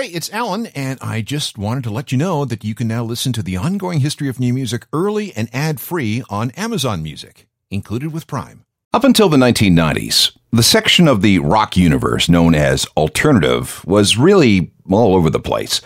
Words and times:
Hey, 0.00 0.06
it's 0.06 0.32
Alan, 0.32 0.64
and 0.68 0.98
I 1.02 1.20
just 1.20 1.58
wanted 1.58 1.84
to 1.84 1.90
let 1.90 2.10
you 2.10 2.16
know 2.16 2.46
that 2.46 2.64
you 2.64 2.74
can 2.74 2.88
now 2.88 3.04
listen 3.04 3.34
to 3.34 3.42
the 3.42 3.58
ongoing 3.58 4.00
history 4.00 4.30
of 4.30 4.40
new 4.40 4.54
music 4.54 4.86
early 4.94 5.30
and 5.36 5.50
ad 5.52 5.78
free 5.78 6.22
on 6.30 6.52
Amazon 6.52 7.02
Music, 7.02 7.46
included 7.70 8.10
with 8.10 8.26
Prime. 8.26 8.64
Up 8.94 9.04
until 9.04 9.28
the 9.28 9.36
1990s, 9.36 10.34
the 10.52 10.62
section 10.62 11.06
of 11.06 11.20
the 11.20 11.38
rock 11.40 11.76
universe 11.76 12.30
known 12.30 12.54
as 12.54 12.86
alternative 12.96 13.84
was 13.84 14.16
really 14.16 14.72
all 14.90 15.14
over 15.14 15.28
the 15.28 15.38
place. 15.38 15.82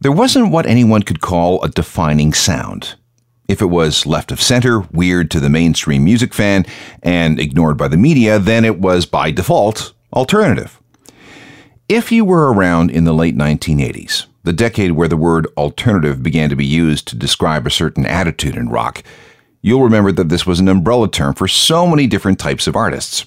There 0.00 0.12
wasn't 0.12 0.52
what 0.52 0.66
anyone 0.66 1.02
could 1.02 1.20
call 1.20 1.60
a 1.64 1.68
defining 1.68 2.34
sound. 2.34 2.94
If 3.48 3.60
it 3.60 3.66
was 3.66 4.06
left 4.06 4.30
of 4.30 4.40
center, 4.40 4.82
weird 4.92 5.28
to 5.32 5.40
the 5.40 5.50
mainstream 5.50 6.04
music 6.04 6.34
fan, 6.34 6.66
and 7.02 7.40
ignored 7.40 7.78
by 7.78 7.88
the 7.88 7.96
media, 7.96 8.38
then 8.38 8.64
it 8.64 8.78
was 8.78 9.06
by 9.06 9.32
default 9.32 9.92
alternative. 10.12 10.80
If 11.88 12.10
you 12.10 12.24
were 12.24 12.50
around 12.50 12.90
in 12.90 13.04
the 13.04 13.12
late 13.12 13.36
1980s, 13.36 14.24
the 14.42 14.54
decade 14.54 14.92
where 14.92 15.06
the 15.06 15.18
word 15.18 15.46
alternative 15.58 16.22
began 16.22 16.48
to 16.48 16.56
be 16.56 16.64
used 16.64 17.06
to 17.08 17.16
describe 17.16 17.66
a 17.66 17.70
certain 17.70 18.06
attitude 18.06 18.56
in 18.56 18.70
rock, 18.70 19.02
you'll 19.60 19.82
remember 19.82 20.10
that 20.12 20.30
this 20.30 20.46
was 20.46 20.60
an 20.60 20.68
umbrella 20.68 21.10
term 21.10 21.34
for 21.34 21.46
so 21.46 21.86
many 21.86 22.06
different 22.06 22.38
types 22.38 22.66
of 22.66 22.74
artists. 22.74 23.26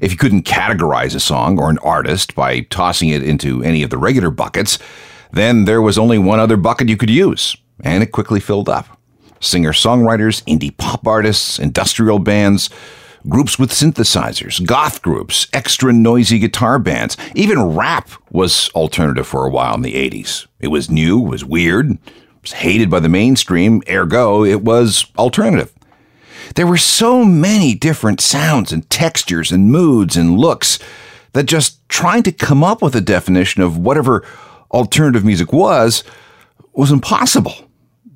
If 0.00 0.12
you 0.12 0.16
couldn't 0.16 0.46
categorize 0.46 1.14
a 1.14 1.20
song 1.20 1.60
or 1.60 1.68
an 1.68 1.76
artist 1.80 2.34
by 2.34 2.60
tossing 2.60 3.10
it 3.10 3.22
into 3.22 3.62
any 3.62 3.82
of 3.82 3.90
the 3.90 3.98
regular 3.98 4.30
buckets, 4.30 4.78
then 5.32 5.66
there 5.66 5.82
was 5.82 5.98
only 5.98 6.16
one 6.16 6.40
other 6.40 6.56
bucket 6.56 6.88
you 6.88 6.96
could 6.96 7.10
use, 7.10 7.54
and 7.84 8.02
it 8.02 8.12
quickly 8.12 8.40
filled 8.40 8.70
up. 8.70 8.98
Singer 9.40 9.72
songwriters, 9.72 10.42
indie 10.44 10.74
pop 10.74 11.06
artists, 11.06 11.58
industrial 11.58 12.18
bands, 12.18 12.70
groups 13.28 13.58
with 13.58 13.70
synthesizers, 13.70 14.64
goth 14.64 15.02
groups, 15.02 15.46
extra 15.52 15.92
noisy 15.92 16.38
guitar 16.38 16.78
bands. 16.78 17.16
Even 17.34 17.74
rap 17.76 18.10
was 18.30 18.70
alternative 18.70 19.26
for 19.26 19.46
a 19.46 19.50
while 19.50 19.74
in 19.74 19.82
the 19.82 19.94
80s. 19.94 20.46
It 20.58 20.68
was 20.68 20.90
new, 20.90 21.26
it 21.26 21.30
was 21.30 21.44
weird, 21.44 21.90
it 21.92 22.00
was 22.42 22.52
hated 22.52 22.90
by 22.90 23.00
the 23.00 23.08
mainstream, 23.08 23.82
ergo, 23.88 24.44
it 24.44 24.62
was 24.62 25.06
alternative. 25.18 25.72
There 26.54 26.66
were 26.66 26.78
so 26.78 27.24
many 27.24 27.74
different 27.74 28.20
sounds 28.20 28.72
and 28.72 28.88
textures 28.90 29.52
and 29.52 29.70
moods 29.70 30.16
and 30.16 30.38
looks 30.38 30.78
that 31.32 31.44
just 31.44 31.88
trying 31.88 32.22
to 32.24 32.32
come 32.32 32.64
up 32.64 32.82
with 32.82 32.96
a 32.96 33.00
definition 33.00 33.62
of 33.62 33.78
whatever 33.78 34.26
alternative 34.72 35.24
music 35.24 35.52
was 35.52 36.02
was 36.72 36.90
impossible. 36.90 37.54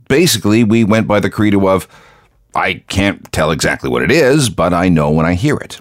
Basically, 0.09 0.65
we 0.65 0.85
went 0.85 1.07
by 1.07 1.21
the 1.21 1.31
credo 1.31 1.69
of 1.69 1.89
I 2.55 2.75
can't 2.89 3.31
tell 3.33 3.51
exactly 3.51 3.91
what 3.91 4.03
it 4.03 4.11
is, 4.11 4.49
but 4.49 4.73
I 4.73 4.89
know 4.89 5.11
when 5.11 5.27
I 5.27 5.35
hear 5.35 5.57
it. 5.57 5.81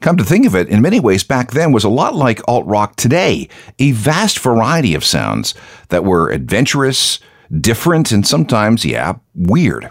Come 0.00 0.16
to 0.16 0.24
think 0.24 0.46
of 0.46 0.54
it, 0.54 0.68
in 0.68 0.80
many 0.80 1.00
ways, 1.00 1.24
back 1.24 1.50
then 1.50 1.72
was 1.72 1.82
a 1.82 1.88
lot 1.88 2.14
like 2.14 2.46
alt 2.46 2.66
rock 2.66 2.94
today 2.96 3.48
a 3.78 3.92
vast 3.92 4.38
variety 4.38 4.94
of 4.94 5.04
sounds 5.04 5.54
that 5.88 6.04
were 6.04 6.30
adventurous, 6.30 7.18
different, 7.60 8.12
and 8.12 8.26
sometimes, 8.26 8.84
yeah, 8.84 9.14
weird. 9.34 9.90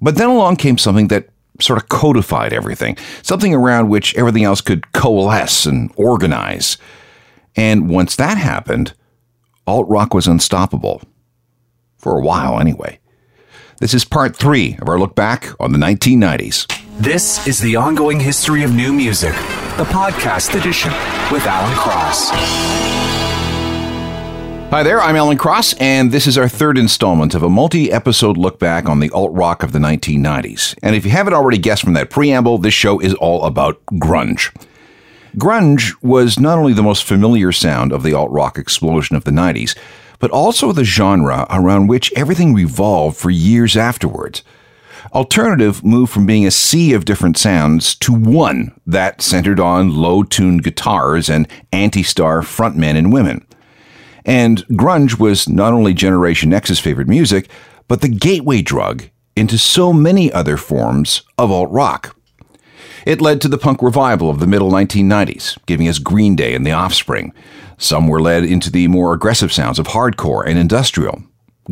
But 0.00 0.16
then 0.16 0.28
along 0.28 0.56
came 0.56 0.76
something 0.76 1.08
that 1.08 1.28
sort 1.60 1.80
of 1.80 1.88
codified 1.88 2.52
everything, 2.52 2.96
something 3.22 3.54
around 3.54 3.88
which 3.88 4.14
everything 4.16 4.42
else 4.42 4.60
could 4.60 4.92
coalesce 4.92 5.66
and 5.66 5.92
organize. 5.96 6.78
And 7.54 7.88
once 7.88 8.16
that 8.16 8.38
happened, 8.38 8.94
alt 9.66 9.88
rock 9.88 10.14
was 10.14 10.26
unstoppable. 10.26 11.02
For 11.98 12.18
a 12.18 12.22
while, 12.22 12.58
anyway. 12.58 12.98
This 13.82 13.94
is 13.94 14.04
part 14.04 14.36
three 14.36 14.76
of 14.80 14.88
our 14.88 14.96
look 14.96 15.16
back 15.16 15.48
on 15.58 15.72
the 15.72 15.78
1990s. 15.78 16.68
This 17.00 17.44
is 17.48 17.58
the 17.58 17.74
ongoing 17.74 18.20
history 18.20 18.62
of 18.62 18.72
new 18.72 18.92
music, 18.92 19.32
the 19.76 19.82
podcast 19.82 20.56
edition 20.56 20.92
with 21.32 21.44
Alan 21.46 21.74
Cross. 21.74 22.30
Hi 24.70 24.84
there, 24.84 25.00
I'm 25.00 25.16
Alan 25.16 25.36
Cross, 25.36 25.74
and 25.80 26.12
this 26.12 26.28
is 26.28 26.38
our 26.38 26.48
third 26.48 26.78
installment 26.78 27.34
of 27.34 27.42
a 27.42 27.50
multi 27.50 27.90
episode 27.90 28.36
look 28.36 28.60
back 28.60 28.88
on 28.88 29.00
the 29.00 29.10
alt 29.10 29.32
rock 29.34 29.64
of 29.64 29.72
the 29.72 29.80
1990s. 29.80 30.78
And 30.80 30.94
if 30.94 31.04
you 31.04 31.10
haven't 31.10 31.34
already 31.34 31.58
guessed 31.58 31.82
from 31.82 31.94
that 31.94 32.08
preamble, 32.08 32.58
this 32.58 32.74
show 32.74 33.00
is 33.00 33.14
all 33.14 33.44
about 33.44 33.84
grunge. 33.86 34.56
Grunge 35.36 35.92
was 36.02 36.38
not 36.38 36.56
only 36.56 36.72
the 36.72 36.84
most 36.84 37.02
familiar 37.02 37.50
sound 37.50 37.90
of 37.90 38.04
the 38.04 38.14
alt 38.14 38.30
rock 38.30 38.58
explosion 38.58 39.16
of 39.16 39.24
the 39.24 39.32
90s, 39.32 39.76
but 40.22 40.30
also 40.30 40.70
the 40.70 40.84
genre 40.84 41.48
around 41.50 41.88
which 41.88 42.12
everything 42.14 42.54
revolved 42.54 43.16
for 43.16 43.28
years 43.28 43.76
afterwards. 43.76 44.44
Alternative 45.12 45.82
moved 45.82 46.12
from 46.12 46.26
being 46.26 46.46
a 46.46 46.50
sea 46.52 46.92
of 46.92 47.04
different 47.04 47.36
sounds 47.36 47.96
to 47.96 48.14
one 48.14 48.72
that 48.86 49.20
centered 49.20 49.58
on 49.58 49.96
low 49.96 50.22
tuned 50.22 50.62
guitars 50.62 51.28
and 51.28 51.48
anti 51.72 52.04
star 52.04 52.42
frontmen 52.42 52.96
and 52.96 53.12
women. 53.12 53.44
And 54.24 54.64
grunge 54.68 55.18
was 55.18 55.48
not 55.48 55.72
only 55.72 55.92
Generation 55.92 56.52
X's 56.52 56.78
favorite 56.78 57.08
music, 57.08 57.50
but 57.88 58.00
the 58.00 58.08
gateway 58.08 58.62
drug 58.62 59.10
into 59.34 59.58
so 59.58 59.92
many 59.92 60.32
other 60.32 60.56
forms 60.56 61.22
of 61.36 61.50
alt 61.50 61.72
rock. 61.72 62.16
It 63.04 63.20
led 63.20 63.40
to 63.40 63.48
the 63.48 63.58
punk 63.58 63.82
revival 63.82 64.30
of 64.30 64.38
the 64.38 64.46
middle 64.46 64.70
1990s, 64.70 65.58
giving 65.66 65.88
us 65.88 65.98
Green 65.98 66.36
Day 66.36 66.54
and 66.54 66.64
The 66.64 66.70
Offspring, 66.70 67.32
some 67.82 68.06
were 68.06 68.20
led 68.20 68.44
into 68.44 68.70
the 68.70 68.86
more 68.88 69.12
aggressive 69.12 69.52
sounds 69.52 69.78
of 69.78 69.88
hardcore 69.88 70.46
and 70.46 70.58
industrial. 70.58 71.22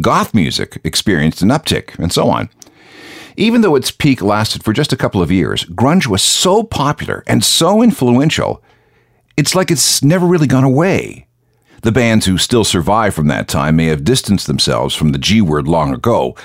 Goth 0.00 0.34
music 0.34 0.81
experienced 0.84 1.43
an 1.43 1.48
uptick, 1.48 1.98
and 1.98 2.12
so 2.12 2.28
on. 2.28 2.48
Even 3.37 3.60
though 3.60 3.76
its 3.76 3.91
peak 3.91 4.21
lasted 4.21 4.65
for 4.65 4.72
just 4.72 4.93
a 4.93 4.97
couple 4.97 5.22
of 5.22 5.31
years, 5.31 5.65
grunge 5.65 6.06
was 6.06 6.22
so 6.22 6.62
popular 6.62 7.22
and 7.26 7.44
so 7.44 7.82
influential, 7.82 8.62
it's 9.37 9.54
like 9.54 9.71
it's 9.71 10.03
never 10.03 10.26
really 10.26 10.47
gone 10.47 10.65
away. 10.65 11.26
The 11.82 11.93
bands 11.93 12.27
who 12.27 12.38
still 12.38 12.65
survive 12.65 13.15
from 13.15 13.28
that 13.28 13.48
time 13.48 13.77
may 13.77 13.87
have 13.87 14.04
distanced 14.04 14.47
themselves 14.47 14.94
from 14.94 15.12
the 15.12 15.19
G 15.19 15.41
word 15.41 15.66
long 15.66 15.94
ago, 15.94 16.37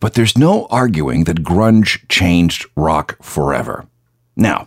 but 0.00 0.14
there's 0.14 0.36
no 0.36 0.66
arguing 0.66 1.24
that 1.24 1.44
grunge 1.44 2.06
changed 2.08 2.66
rock 2.76 3.16
forever. 3.22 3.86
Now, 4.36 4.66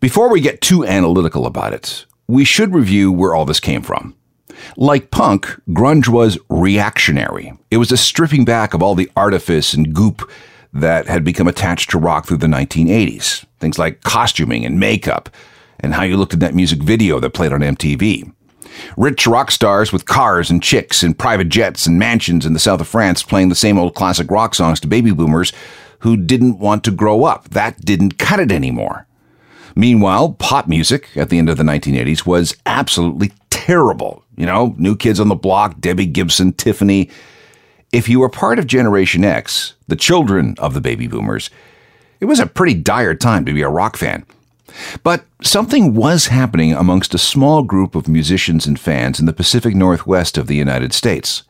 before 0.00 0.28
we 0.28 0.40
get 0.40 0.60
too 0.60 0.84
analytical 0.84 1.46
about 1.46 1.72
it, 1.72 2.04
we 2.28 2.44
should 2.44 2.74
review 2.74 3.12
where 3.12 3.34
all 3.34 3.44
this 3.44 3.60
came 3.60 3.82
from. 3.82 4.14
Like 4.76 5.10
punk, 5.10 5.46
grunge 5.68 6.08
was 6.08 6.38
reactionary. 6.48 7.52
It 7.70 7.76
was 7.76 7.92
a 7.92 7.96
stripping 7.96 8.44
back 8.44 8.74
of 8.74 8.82
all 8.82 8.94
the 8.94 9.10
artifice 9.16 9.74
and 9.74 9.94
goop 9.94 10.30
that 10.72 11.06
had 11.06 11.24
become 11.24 11.48
attached 11.48 11.90
to 11.90 11.98
rock 11.98 12.26
through 12.26 12.38
the 12.38 12.46
1980s. 12.46 13.44
Things 13.60 13.78
like 13.78 14.02
costuming 14.02 14.64
and 14.64 14.78
makeup, 14.78 15.28
and 15.80 15.94
how 15.94 16.02
you 16.02 16.16
looked 16.16 16.34
at 16.34 16.40
that 16.40 16.54
music 16.54 16.82
video 16.82 17.20
that 17.20 17.30
played 17.30 17.52
on 17.52 17.60
MTV. 17.60 18.32
Rich 18.96 19.26
rock 19.26 19.50
stars 19.50 19.92
with 19.92 20.04
cars 20.04 20.50
and 20.50 20.62
chicks 20.62 21.02
and 21.02 21.18
private 21.18 21.48
jets 21.48 21.86
and 21.86 21.98
mansions 21.98 22.44
in 22.44 22.52
the 22.52 22.58
south 22.58 22.80
of 22.80 22.88
France 22.88 23.22
playing 23.22 23.48
the 23.48 23.54
same 23.54 23.78
old 23.78 23.94
classic 23.94 24.30
rock 24.30 24.54
songs 24.54 24.80
to 24.80 24.86
baby 24.86 25.12
boomers 25.12 25.52
who 26.00 26.16
didn't 26.16 26.58
want 26.58 26.84
to 26.84 26.90
grow 26.90 27.24
up. 27.24 27.48
That 27.50 27.80
didn't 27.80 28.18
cut 28.18 28.40
it 28.40 28.52
anymore. 28.52 29.06
Meanwhile, 29.76 30.32
pop 30.38 30.66
music 30.66 31.10
at 31.16 31.28
the 31.28 31.38
end 31.38 31.50
of 31.50 31.58
the 31.58 31.62
1980s 31.62 32.24
was 32.24 32.56
absolutely 32.64 33.32
terrible. 33.50 34.24
You 34.36 34.46
know, 34.46 34.74
New 34.78 34.96
Kids 34.96 35.20
on 35.20 35.28
the 35.28 35.34
Block, 35.34 35.80
Debbie 35.80 36.06
Gibson, 36.06 36.54
Tiffany. 36.54 37.10
If 37.92 38.08
you 38.08 38.20
were 38.20 38.30
part 38.30 38.58
of 38.58 38.66
Generation 38.66 39.22
X, 39.22 39.74
the 39.86 39.94
children 39.94 40.54
of 40.58 40.72
the 40.72 40.80
baby 40.80 41.06
boomers, 41.06 41.50
it 42.20 42.24
was 42.24 42.40
a 42.40 42.46
pretty 42.46 42.74
dire 42.74 43.14
time 43.14 43.44
to 43.44 43.52
be 43.52 43.60
a 43.60 43.68
rock 43.68 43.98
fan. 43.98 44.24
But 45.02 45.24
something 45.42 45.94
was 45.94 46.28
happening 46.28 46.72
amongst 46.72 47.14
a 47.14 47.18
small 47.18 47.62
group 47.62 47.94
of 47.94 48.08
musicians 48.08 48.66
and 48.66 48.80
fans 48.80 49.20
in 49.20 49.26
the 49.26 49.32
Pacific 49.32 49.74
Northwest 49.74 50.38
of 50.38 50.46
the 50.46 50.56
United 50.56 50.92
States. 50.92 51.44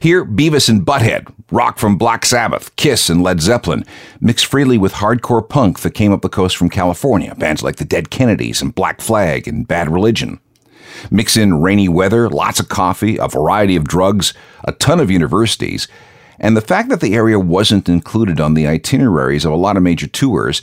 Here, 0.00 0.24
Beavis 0.24 0.68
and 0.68 0.84
Butthead, 0.84 1.32
rock 1.50 1.78
from 1.78 1.98
Black 1.98 2.24
Sabbath, 2.24 2.74
Kiss, 2.76 3.08
and 3.08 3.22
Led 3.22 3.40
Zeppelin, 3.40 3.84
mixed 4.20 4.46
freely 4.46 4.78
with 4.78 4.94
hardcore 4.94 5.48
punk 5.48 5.80
that 5.80 5.94
came 5.94 6.12
up 6.12 6.22
the 6.22 6.28
coast 6.28 6.56
from 6.56 6.70
California, 6.70 7.34
bands 7.36 7.62
like 7.62 7.76
the 7.76 7.84
Dead 7.84 8.10
Kennedys 8.10 8.62
and 8.62 8.74
Black 8.74 9.00
Flag 9.00 9.46
and 9.46 9.66
Bad 9.66 9.90
Religion. 9.90 10.40
Mix 11.10 11.36
in 11.36 11.60
rainy 11.60 11.88
weather, 11.88 12.28
lots 12.28 12.60
of 12.60 12.68
coffee, 12.68 13.18
a 13.18 13.28
variety 13.28 13.76
of 13.76 13.84
drugs, 13.84 14.32
a 14.64 14.72
ton 14.72 15.00
of 15.00 15.10
universities, 15.10 15.88
and 16.38 16.56
the 16.56 16.60
fact 16.60 16.88
that 16.88 17.00
the 17.00 17.14
area 17.14 17.38
wasn't 17.38 17.88
included 17.88 18.40
on 18.40 18.54
the 18.54 18.66
itineraries 18.66 19.44
of 19.44 19.52
a 19.52 19.56
lot 19.56 19.76
of 19.76 19.82
major 19.82 20.06
tours, 20.06 20.62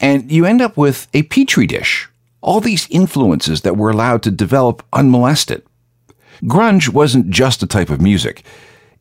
and 0.00 0.30
you 0.30 0.44
end 0.44 0.60
up 0.60 0.76
with 0.76 1.08
a 1.14 1.22
petri 1.24 1.66
dish. 1.66 2.08
All 2.40 2.60
these 2.60 2.88
influences 2.90 3.62
that 3.62 3.76
were 3.76 3.90
allowed 3.90 4.22
to 4.22 4.30
develop 4.30 4.84
unmolested. 4.92 5.62
Grunge 6.44 6.88
wasn't 6.88 7.30
just 7.30 7.62
a 7.62 7.66
type 7.66 7.90
of 7.90 8.00
music, 8.00 8.44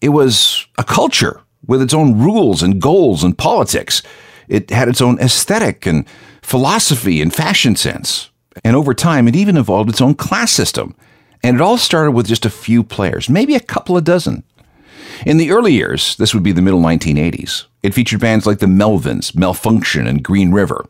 it 0.01 0.09
was 0.09 0.67
a 0.77 0.83
culture 0.83 1.41
with 1.65 1.81
its 1.81 1.93
own 1.93 2.19
rules 2.19 2.63
and 2.63 2.81
goals 2.81 3.23
and 3.23 3.37
politics. 3.37 4.01
It 4.47 4.69
had 4.69 4.87
its 4.87 5.01
own 5.01 5.19
aesthetic 5.19 5.85
and 5.85 6.07
philosophy 6.41 7.21
and 7.21 7.33
fashion 7.33 7.75
sense. 7.75 8.29
And 8.63 8.75
over 8.75 8.93
time, 8.93 9.27
it 9.27 9.35
even 9.35 9.57
evolved 9.57 9.89
its 9.89 10.01
own 10.01 10.15
class 10.15 10.51
system. 10.51 10.95
And 11.43 11.57
it 11.57 11.61
all 11.61 11.77
started 11.77 12.11
with 12.11 12.27
just 12.27 12.45
a 12.45 12.49
few 12.49 12.83
players, 12.83 13.29
maybe 13.29 13.55
a 13.55 13.59
couple 13.59 13.97
of 13.97 14.03
dozen. 14.03 14.43
In 15.25 15.37
the 15.37 15.51
early 15.51 15.73
years, 15.73 16.15
this 16.15 16.33
would 16.33 16.43
be 16.43 16.51
the 16.51 16.61
middle 16.61 16.81
1980s, 16.81 17.65
it 17.83 17.93
featured 17.93 18.19
bands 18.19 18.45
like 18.45 18.59
the 18.59 18.65
Melvins, 18.65 19.31
Malfunkshun, 19.31 20.07
and 20.07 20.23
Green 20.23 20.51
River. 20.51 20.85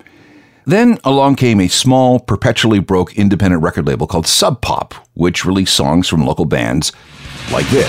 Then 0.67 0.99
along 1.05 1.37
came 1.37 1.61
a 1.61 1.69
small, 1.69 2.19
perpetually 2.19 2.79
broke 2.79 3.15
independent 3.15 3.63
record 3.63 3.87
label 3.87 4.05
called 4.05 4.27
Sub 4.27 4.61
Pop, 4.61 4.93
which 5.13 5.45
released 5.45 5.73
songs 5.73 6.09
from 6.09 6.25
local 6.25 6.43
bands 6.43 6.91
like 7.53 7.65
this. 7.69 7.87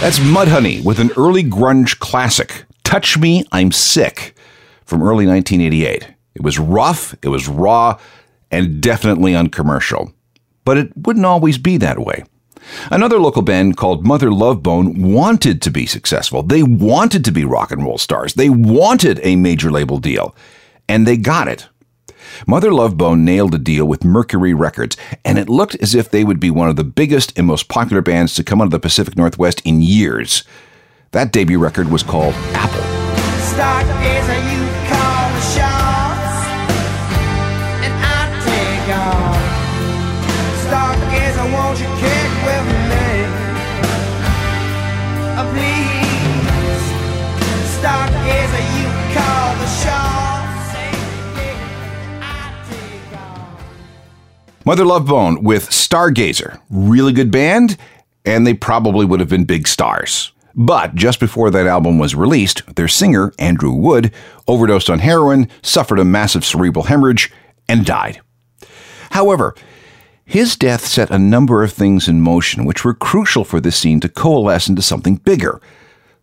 That's 0.00 0.18
Mudhoney 0.18 0.82
with 0.84 0.98
an 0.98 1.10
early 1.16 1.44
grunge 1.44 2.00
classic, 2.00 2.64
Touch 2.86 3.18
Me, 3.18 3.44
I'm 3.50 3.72
Sick, 3.72 4.36
from 4.84 5.02
early 5.02 5.26
1988. 5.26 6.06
It 6.36 6.42
was 6.42 6.56
rough, 6.60 7.16
it 7.20 7.28
was 7.28 7.48
raw, 7.48 7.98
and 8.52 8.80
definitely 8.80 9.34
uncommercial. 9.34 10.12
But 10.64 10.78
it 10.78 10.96
wouldn't 10.96 11.26
always 11.26 11.58
be 11.58 11.78
that 11.78 11.98
way. 11.98 12.22
Another 12.92 13.18
local 13.18 13.42
band 13.42 13.76
called 13.76 14.06
Mother 14.06 14.30
Love 14.30 14.62
Bone 14.62 15.02
wanted 15.02 15.60
to 15.62 15.70
be 15.72 15.84
successful. 15.84 16.44
They 16.44 16.62
wanted 16.62 17.24
to 17.24 17.32
be 17.32 17.44
rock 17.44 17.72
and 17.72 17.82
roll 17.82 17.98
stars. 17.98 18.34
They 18.34 18.50
wanted 18.50 19.18
a 19.24 19.34
major 19.34 19.72
label 19.72 19.98
deal. 19.98 20.36
And 20.88 21.08
they 21.08 21.16
got 21.16 21.48
it. 21.48 21.66
Mother 22.46 22.72
Love 22.72 22.96
Bone 22.96 23.24
nailed 23.24 23.56
a 23.56 23.58
deal 23.58 23.84
with 23.84 24.04
Mercury 24.04 24.54
Records, 24.54 24.96
and 25.24 25.40
it 25.40 25.48
looked 25.48 25.74
as 25.82 25.96
if 25.96 26.08
they 26.08 26.22
would 26.22 26.38
be 26.38 26.52
one 26.52 26.68
of 26.68 26.76
the 26.76 26.84
biggest 26.84 27.36
and 27.36 27.48
most 27.48 27.66
popular 27.66 28.00
bands 28.00 28.36
to 28.36 28.44
come 28.44 28.60
out 28.60 28.66
of 28.66 28.70
the 28.70 28.78
Pacific 28.78 29.16
Northwest 29.16 29.60
in 29.64 29.82
years. 29.82 30.44
That 31.16 31.32
debut 31.32 31.58
record 31.58 31.88
was 31.90 32.02
called 32.02 32.34
Apple. 32.52 32.84
Mother 54.66 54.84
Love 54.84 55.06
Bone 55.06 55.42
with 55.42 55.70
Stargazer. 55.70 56.60
Really 56.68 57.14
good 57.14 57.30
band, 57.30 57.78
and 58.26 58.46
they 58.46 58.52
probably 58.52 59.06
would 59.06 59.20
have 59.20 59.30
been 59.30 59.46
big 59.46 59.66
stars. 59.66 60.32
But 60.56 60.94
just 60.94 61.20
before 61.20 61.50
that 61.50 61.66
album 61.66 61.98
was 61.98 62.14
released, 62.14 62.62
their 62.76 62.88
singer, 62.88 63.32
Andrew 63.38 63.72
Wood, 63.72 64.10
overdosed 64.48 64.88
on 64.88 65.00
heroin, 65.00 65.48
suffered 65.62 65.98
a 65.98 66.04
massive 66.04 66.46
cerebral 66.46 66.86
hemorrhage, 66.86 67.30
and 67.68 67.84
died. 67.84 68.22
However, 69.10 69.54
his 70.24 70.56
death 70.56 70.84
set 70.84 71.10
a 71.10 71.18
number 71.18 71.62
of 71.62 71.72
things 71.72 72.08
in 72.08 72.20
motion 72.22 72.64
which 72.64 72.84
were 72.84 72.94
crucial 72.94 73.44
for 73.44 73.60
this 73.60 73.76
scene 73.76 74.00
to 74.00 74.08
coalesce 74.08 74.68
into 74.68 74.82
something 74.82 75.16
bigger. 75.16 75.60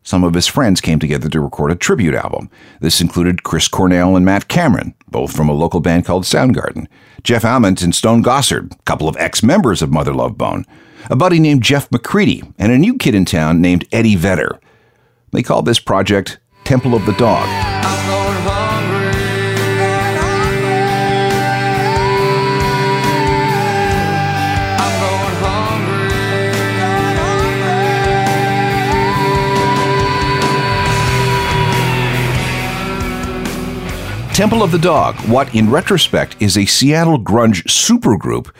Some 0.01 0.23
of 0.25 0.33
his 0.33 0.47
friends 0.47 0.81
came 0.81 0.99
together 0.99 1.29
to 1.29 1.39
record 1.39 1.71
a 1.71 1.75
tribute 1.75 2.15
album. 2.15 2.49
This 2.81 2.99
included 2.99 3.43
Chris 3.43 3.69
Cornell 3.69 4.17
and 4.17 4.25
Matt 4.25 4.49
Cameron, 4.49 4.93
both 5.09 5.33
from 5.33 5.47
a 5.47 5.53
local 5.53 5.79
band 5.79 6.05
called 6.05 6.23
Soundgarden, 6.23 6.87
Jeff 7.23 7.45
Ament 7.45 7.81
and 7.81 7.95
Stone 7.95 8.23
Gossard, 8.23 8.73
a 8.73 8.83
couple 8.83 9.07
of 9.07 9.15
ex 9.17 9.43
members 9.43 9.81
of 9.81 9.91
Mother 9.91 10.13
Love 10.13 10.37
Bone, 10.37 10.65
a 11.09 11.15
buddy 11.15 11.39
named 11.39 11.63
Jeff 11.63 11.91
McCready, 11.91 12.43
and 12.57 12.71
a 12.71 12.77
new 12.77 12.97
kid 12.97 13.15
in 13.15 13.25
town 13.25 13.61
named 13.61 13.87
Eddie 13.91 14.15
Vedder. 14.15 14.59
They 15.31 15.43
called 15.43 15.65
this 15.65 15.79
project 15.79 16.39
Temple 16.63 16.95
of 16.95 17.05
the 17.05 17.13
Dog. 17.13 17.47
Temple 34.33 34.63
of 34.63 34.71
the 34.71 34.79
Dog, 34.79 35.15
what 35.29 35.53
in 35.53 35.69
retrospect 35.69 36.35
is 36.41 36.57
a 36.57 36.65
Seattle 36.65 37.19
grunge 37.19 37.63
supergroup 37.65 38.51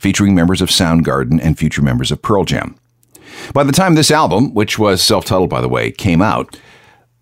featuring 0.00 0.34
members 0.34 0.60
of 0.60 0.70
Soundgarden 0.70 1.38
and 1.40 1.56
future 1.56 1.82
members 1.82 2.10
of 2.10 2.22
Pearl 2.22 2.44
Jam. 2.44 2.74
By 3.54 3.62
the 3.64 3.72
time 3.72 3.94
this 3.94 4.10
album, 4.10 4.54
which 4.54 4.78
was 4.78 5.02
self 5.02 5.24
titled 5.24 5.50
by 5.50 5.60
the 5.60 5.68
way, 5.68 5.92
came 5.92 6.22
out, 6.22 6.58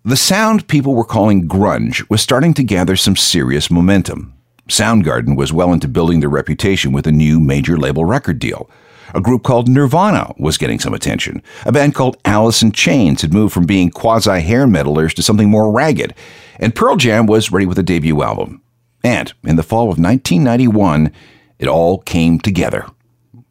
the 0.03 0.15
sound 0.15 0.67
people 0.67 0.95
were 0.95 1.03
calling 1.03 1.47
grunge 1.47 2.09
was 2.09 2.21
starting 2.21 2.53
to 2.55 2.63
gather 2.63 2.95
some 2.95 3.15
serious 3.15 3.69
momentum. 3.69 4.33
Soundgarden 4.69 5.35
was 5.35 5.51
well 5.51 5.73
into 5.73 5.87
building 5.87 6.21
their 6.21 6.29
reputation 6.29 6.93
with 6.93 7.05
a 7.05 7.11
new 7.11 7.39
major 7.39 7.77
label 7.77 8.05
record 8.05 8.39
deal. 8.39 8.69
A 9.13 9.21
group 9.21 9.43
called 9.43 9.67
Nirvana 9.67 10.33
was 10.37 10.57
getting 10.57 10.79
some 10.79 10.93
attention. 10.93 11.41
A 11.65 11.71
band 11.71 11.95
called 11.95 12.17
Alice 12.25 12.61
in 12.61 12.71
Chains 12.71 13.21
had 13.21 13.33
moved 13.33 13.53
from 13.53 13.65
being 13.65 13.89
quasi 13.89 14.39
hair 14.39 14.67
metalers 14.67 15.13
to 15.15 15.23
something 15.23 15.49
more 15.49 15.71
ragged. 15.71 16.13
And 16.59 16.75
Pearl 16.75 16.95
Jam 16.95 17.25
was 17.25 17.51
ready 17.51 17.65
with 17.65 17.79
a 17.79 17.83
debut 17.83 18.21
album. 18.21 18.61
And 19.03 19.33
in 19.43 19.55
the 19.55 19.63
fall 19.63 19.91
of 19.91 19.99
1991, 19.99 21.11
it 21.59 21.67
all 21.67 21.99
came 21.99 22.39
together. 22.39 22.87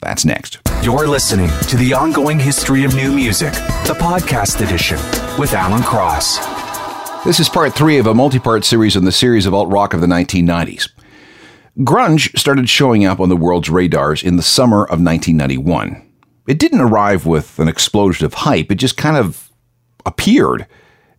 That's 0.00 0.24
next. 0.24 0.58
You're 0.82 1.06
listening 1.06 1.50
to 1.68 1.76
The 1.76 1.92
Ongoing 1.92 2.38
History 2.38 2.84
of 2.84 2.94
New 2.94 3.12
Music, 3.12 3.52
the 3.86 3.96
podcast 3.98 4.64
edition 4.64 4.96
with 5.38 5.52
Alan 5.52 5.82
Cross. 5.82 6.38
This 7.24 7.40
is 7.40 7.48
part 7.48 7.74
three 7.74 7.98
of 7.98 8.06
a 8.06 8.14
multi 8.14 8.38
part 8.38 8.64
series 8.64 8.96
on 8.96 9.04
the 9.04 9.12
series 9.12 9.44
of 9.44 9.52
alt 9.52 9.70
rock 9.70 9.92
of 9.92 10.00
the 10.00 10.06
1990s. 10.06 10.88
Grunge 11.80 12.36
started 12.38 12.68
showing 12.68 13.04
up 13.04 13.20
on 13.20 13.28
the 13.28 13.36
world's 13.36 13.68
radars 13.68 14.22
in 14.22 14.36
the 14.36 14.42
summer 14.42 14.82
of 14.84 15.00
1991. 15.00 16.04
It 16.48 16.58
didn't 16.58 16.80
arrive 16.80 17.26
with 17.26 17.58
an 17.58 17.68
explosion 17.68 18.24
of 18.24 18.34
hype, 18.34 18.72
it 18.72 18.76
just 18.76 18.96
kind 18.96 19.16
of 19.16 19.50
appeared 20.06 20.66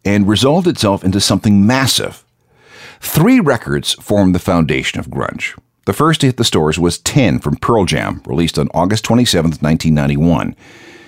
and 0.03 0.27
resolved 0.27 0.67
itself 0.67 1.03
into 1.03 1.19
something 1.21 1.67
massive. 1.67 2.25
Three 3.01 3.39
records 3.39 3.93
formed 3.93 4.33
the 4.33 4.39
foundation 4.39 4.99
of 4.99 5.07
grunge. 5.07 5.57
The 5.89 5.93
first 5.93 6.21
to 6.21 6.27
hit 6.27 6.37
the 6.37 6.43
stores 6.43 6.77
was 6.77 6.99
10 6.99 7.39
from 7.39 7.55
Pearl 7.55 7.83
Jam, 7.83 8.21
released 8.27 8.59
on 8.59 8.69
August 8.75 9.03
27, 9.05 9.53
1991. 9.53 10.55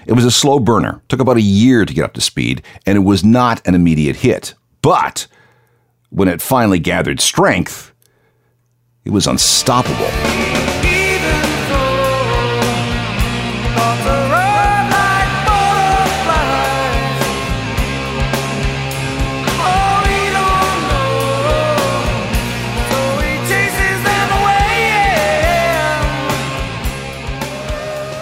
It 0.08 0.14
was 0.14 0.26
a 0.26 0.32
slow 0.32 0.58
burner, 0.58 1.04
took 1.08 1.20
about 1.20 1.38
a 1.38 1.42
year 1.42 1.86
to 1.86 1.94
get 1.94 2.04
up 2.04 2.14
to 2.14 2.20
speed, 2.20 2.64
and 2.88 2.98
it 2.98 3.02
was 3.02 3.24
not 3.24 3.62
an 3.68 3.76
immediate 3.76 4.16
hit. 4.16 4.56
But 4.82 5.28
when 6.10 6.28
it 6.28 6.42
finally 6.42 6.80
gathered 6.80 7.22
strength, 7.22 7.94
it 9.06 9.12
was 9.12 9.28
unstoppable. 9.28 10.61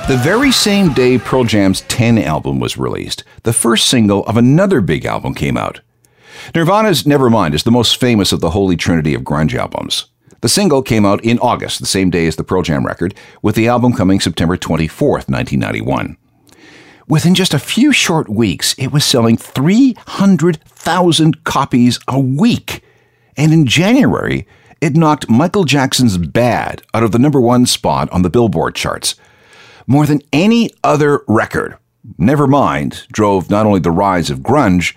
The 0.09 0.17
very 0.17 0.51
same 0.51 0.91
day 0.93 1.19
Pearl 1.19 1.43
Jam's 1.43 1.81
10 1.81 2.17
album 2.17 2.59
was 2.59 2.79
released, 2.79 3.23
the 3.43 3.53
first 3.53 3.87
single 3.87 4.25
of 4.25 4.37
another 4.37 4.81
big 4.81 5.05
album 5.05 5.35
came 5.35 5.55
out. 5.55 5.81
Nirvana's 6.55 7.03
Nevermind 7.03 7.53
is 7.53 7.61
the 7.61 7.69
most 7.69 7.97
famous 7.97 8.31
of 8.31 8.39
the 8.39 8.49
holy 8.49 8.75
trinity 8.75 9.13
of 9.13 9.21
grunge 9.21 9.53
albums. 9.53 10.07
The 10.41 10.49
single 10.49 10.81
came 10.81 11.05
out 11.05 11.23
in 11.23 11.37
August, 11.37 11.79
the 11.79 11.85
same 11.85 12.09
day 12.09 12.25
as 12.25 12.37
the 12.37 12.43
Pearl 12.43 12.63
Jam 12.63 12.87
record, 12.87 13.13
with 13.43 13.53
the 13.53 13.67
album 13.67 13.93
coming 13.93 14.19
September 14.19 14.57
24th, 14.57 15.29
1991. 15.29 16.17
Within 17.07 17.35
just 17.35 17.53
a 17.53 17.59
few 17.59 17.91
short 17.91 18.29
weeks, 18.29 18.73
it 18.79 18.91
was 18.91 19.05
selling 19.05 19.37
300,000 19.37 21.43
copies 21.43 21.99
a 22.07 22.19
week. 22.19 22.83
And 23.37 23.53
in 23.53 23.67
January, 23.67 24.47
it 24.81 24.95
knocked 24.95 25.29
Michael 25.29 25.65
Jackson's 25.65 26.17
Bad 26.17 26.81
out 26.95 27.03
of 27.03 27.11
the 27.11 27.19
number 27.19 27.39
one 27.39 27.67
spot 27.67 28.11
on 28.11 28.23
the 28.23 28.31
Billboard 28.31 28.73
charts. 28.73 29.13
More 29.91 30.05
than 30.05 30.21
any 30.31 30.69
other 30.83 31.21
record, 31.27 31.75
Nevermind 32.19 33.07
drove 33.07 33.49
not 33.49 33.65
only 33.65 33.79
the 33.79 33.89
rise 33.89 34.29
of 34.29 34.41
grunge, 34.41 34.95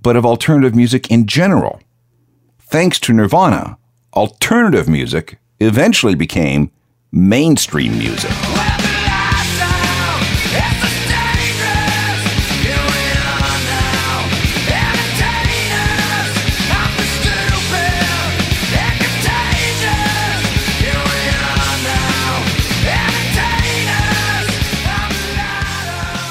but 0.00 0.14
of 0.14 0.24
alternative 0.24 0.72
music 0.72 1.10
in 1.10 1.26
general. 1.26 1.80
Thanks 2.60 3.00
to 3.00 3.12
Nirvana, 3.12 3.76
alternative 4.14 4.88
music 4.88 5.40
eventually 5.58 6.14
became 6.14 6.70
mainstream 7.10 7.98
music. 7.98 8.30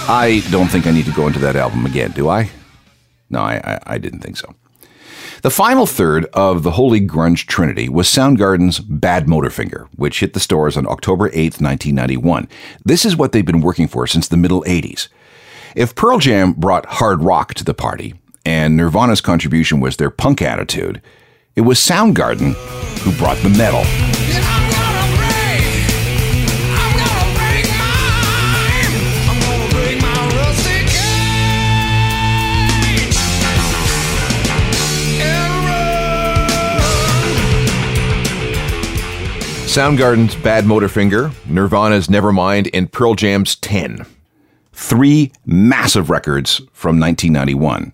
I 0.10 0.42
don't 0.50 0.70
think 0.70 0.88
I 0.88 0.92
need 0.92 1.06
to 1.06 1.12
go 1.12 1.28
into 1.28 1.38
that 1.38 1.56
album 1.56 1.86
again, 1.86 2.10
do 2.14 2.30
I? 2.30 2.50
No, 3.30 3.42
I, 3.42 3.62
I, 3.64 3.80
I 3.86 3.98
didn't 4.00 4.22
think 4.22 4.38
so. 4.38 4.56
The 5.44 5.52
final 5.52 5.86
third 5.86 6.26
of 6.34 6.64
the 6.64 6.72
Holy 6.72 7.00
Grunge 7.00 7.46
Trinity 7.46 7.90
was 7.90 8.08
Soundgarden's 8.08 8.80
Badmotorfinger, 8.80 9.88
which 9.98 10.22
hit 10.22 10.34
the 10.34 10.40
stores 10.40 10.76
on 10.76 10.88
October 10.88 11.28
8, 11.28 11.62
1991. 11.62 12.50
This 12.84 13.06
is 13.06 13.16
what 13.16 13.34
they've 13.34 13.46
been 13.46 13.62
working 13.62 13.88
for 13.88 14.08
since 14.08 14.28
the 14.28 14.36
middle 14.36 14.64
80s. 14.64 15.10
If 15.76 15.94
Pearl 15.94 16.18
Jam 16.18 16.54
brought 16.54 16.88
hard 16.88 17.22
rock 17.22 17.54
to 17.54 17.64
the 17.64 17.76
party, 17.76 18.16
and 18.44 18.76
Nirvana's 18.76 19.22
contribution 19.22 19.80
was 19.80 19.98
their 19.98 20.10
punk 20.10 20.42
attitude, 20.42 21.04
it 21.56 21.62
was 21.62 21.78
Soundgarden 21.78 22.56
who 23.02 23.16
brought 23.16 23.38
the 23.44 23.50
metal. 23.50 23.84
Soundgarden's 39.70 40.36
Badmotorfinger, 40.36 41.32
Nirvana's 41.46 42.08
Nevermind, 42.08 42.72
and 42.74 42.92
Pearl 42.92 43.14
Jam's 43.14 43.56
10. 43.58 44.04
Three 44.74 45.32
massive 45.46 46.10
records 46.10 46.58
from 46.74 47.00
1991. 47.00 47.94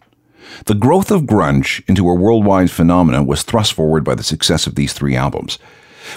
The 0.67 0.73
growth 0.73 1.11
of 1.11 1.23
grunge 1.23 1.83
into 1.89 2.07
a 2.07 2.13
worldwide 2.13 2.71
phenomenon 2.71 3.27
was 3.27 3.43
thrust 3.43 3.73
forward 3.73 4.05
by 4.05 4.15
the 4.15 4.23
success 4.23 4.65
of 4.67 4.75
these 4.75 4.93
three 4.93 5.17
albums. 5.17 5.59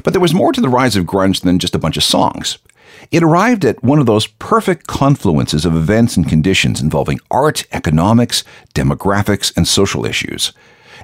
But 0.05 0.13
there 0.13 0.21
was 0.21 0.33
more 0.33 0.53
to 0.53 0.61
the 0.61 0.69
rise 0.69 0.95
of 0.95 1.07
grunge 1.07 1.41
than 1.41 1.59
just 1.59 1.75
a 1.75 1.81
bunch 1.81 1.97
of 1.97 2.05
songs. 2.05 2.59
It 3.11 3.25
arrived 3.25 3.65
at 3.65 3.83
one 3.83 3.99
of 3.99 4.07
those 4.07 4.29
perfect 4.29 4.87
confluences 4.87 5.67
of 5.67 5.75
events 5.75 6.17
and 6.17 6.29
conditions 6.29 6.81
involving 6.81 7.19
art, 7.33 7.67
economics, 7.73 8.45
demographics, 8.77 9.53
and 9.57 9.67
social 9.67 10.07
issues. 10.07 10.53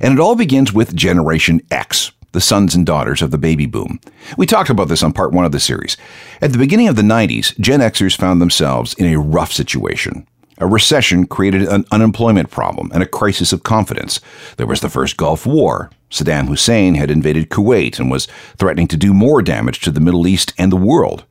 And 0.01 0.15
it 0.15 0.21
all 0.21 0.37
begins 0.37 0.73
with 0.73 0.95
Generation 0.95 1.61
X, 1.73 2.13
the 2.35 2.41
sons 2.41 2.75
and 2.75 2.85
daughters 2.85 3.23
of 3.23 3.31
the 3.31 3.39
baby 3.39 3.65
boom. 3.65 3.99
We 4.37 4.45
talked 4.45 4.69
about 4.69 4.89
this 4.89 5.03
on 5.03 5.15
part 5.15 5.33
one 5.33 5.47
of 5.47 5.53
the 5.53 5.61
series. 5.61 5.97
At 6.43 6.53
the 6.53 6.59
beginning 6.59 6.89
of 6.89 6.97
the 6.97 7.03
90s, 7.03 7.59
Gen 7.59 7.81
Xers 7.81 8.17
found 8.17 8.43
themselves 8.43 8.93
in 8.95 9.07
a 9.07 9.19
rough 9.19 9.53
situation. 9.53 10.27
A 10.59 10.67
recession 10.67 11.27
created 11.27 11.63
an 11.63 11.85
unemployment 11.91 12.51
problem 12.51 12.91
and 12.93 13.03
a 13.03 13.07
crisis 13.07 13.53
of 13.53 13.63
confidence. 13.63 14.21
There 14.57 14.67
was 14.67 14.81
the 14.81 14.91
first 14.91 15.17
Gulf 15.17 15.47
War. 15.47 15.91
Saddam 16.11 16.49
Hussein 16.49 16.97
had 16.97 17.11
invaded 17.11 17.51
Kuwait 17.51 17.99
and 17.99 18.11
was 18.11 18.29
threatening 18.57 18.89
to 18.89 18.97
do 18.97 19.15
more 19.15 19.43
damage 19.43 19.81
to 19.81 19.91
the 19.91 20.01
Middle 20.01 20.27
East 20.27 20.53
and 20.59 20.71
the 20.71 20.77
world. 20.77 21.25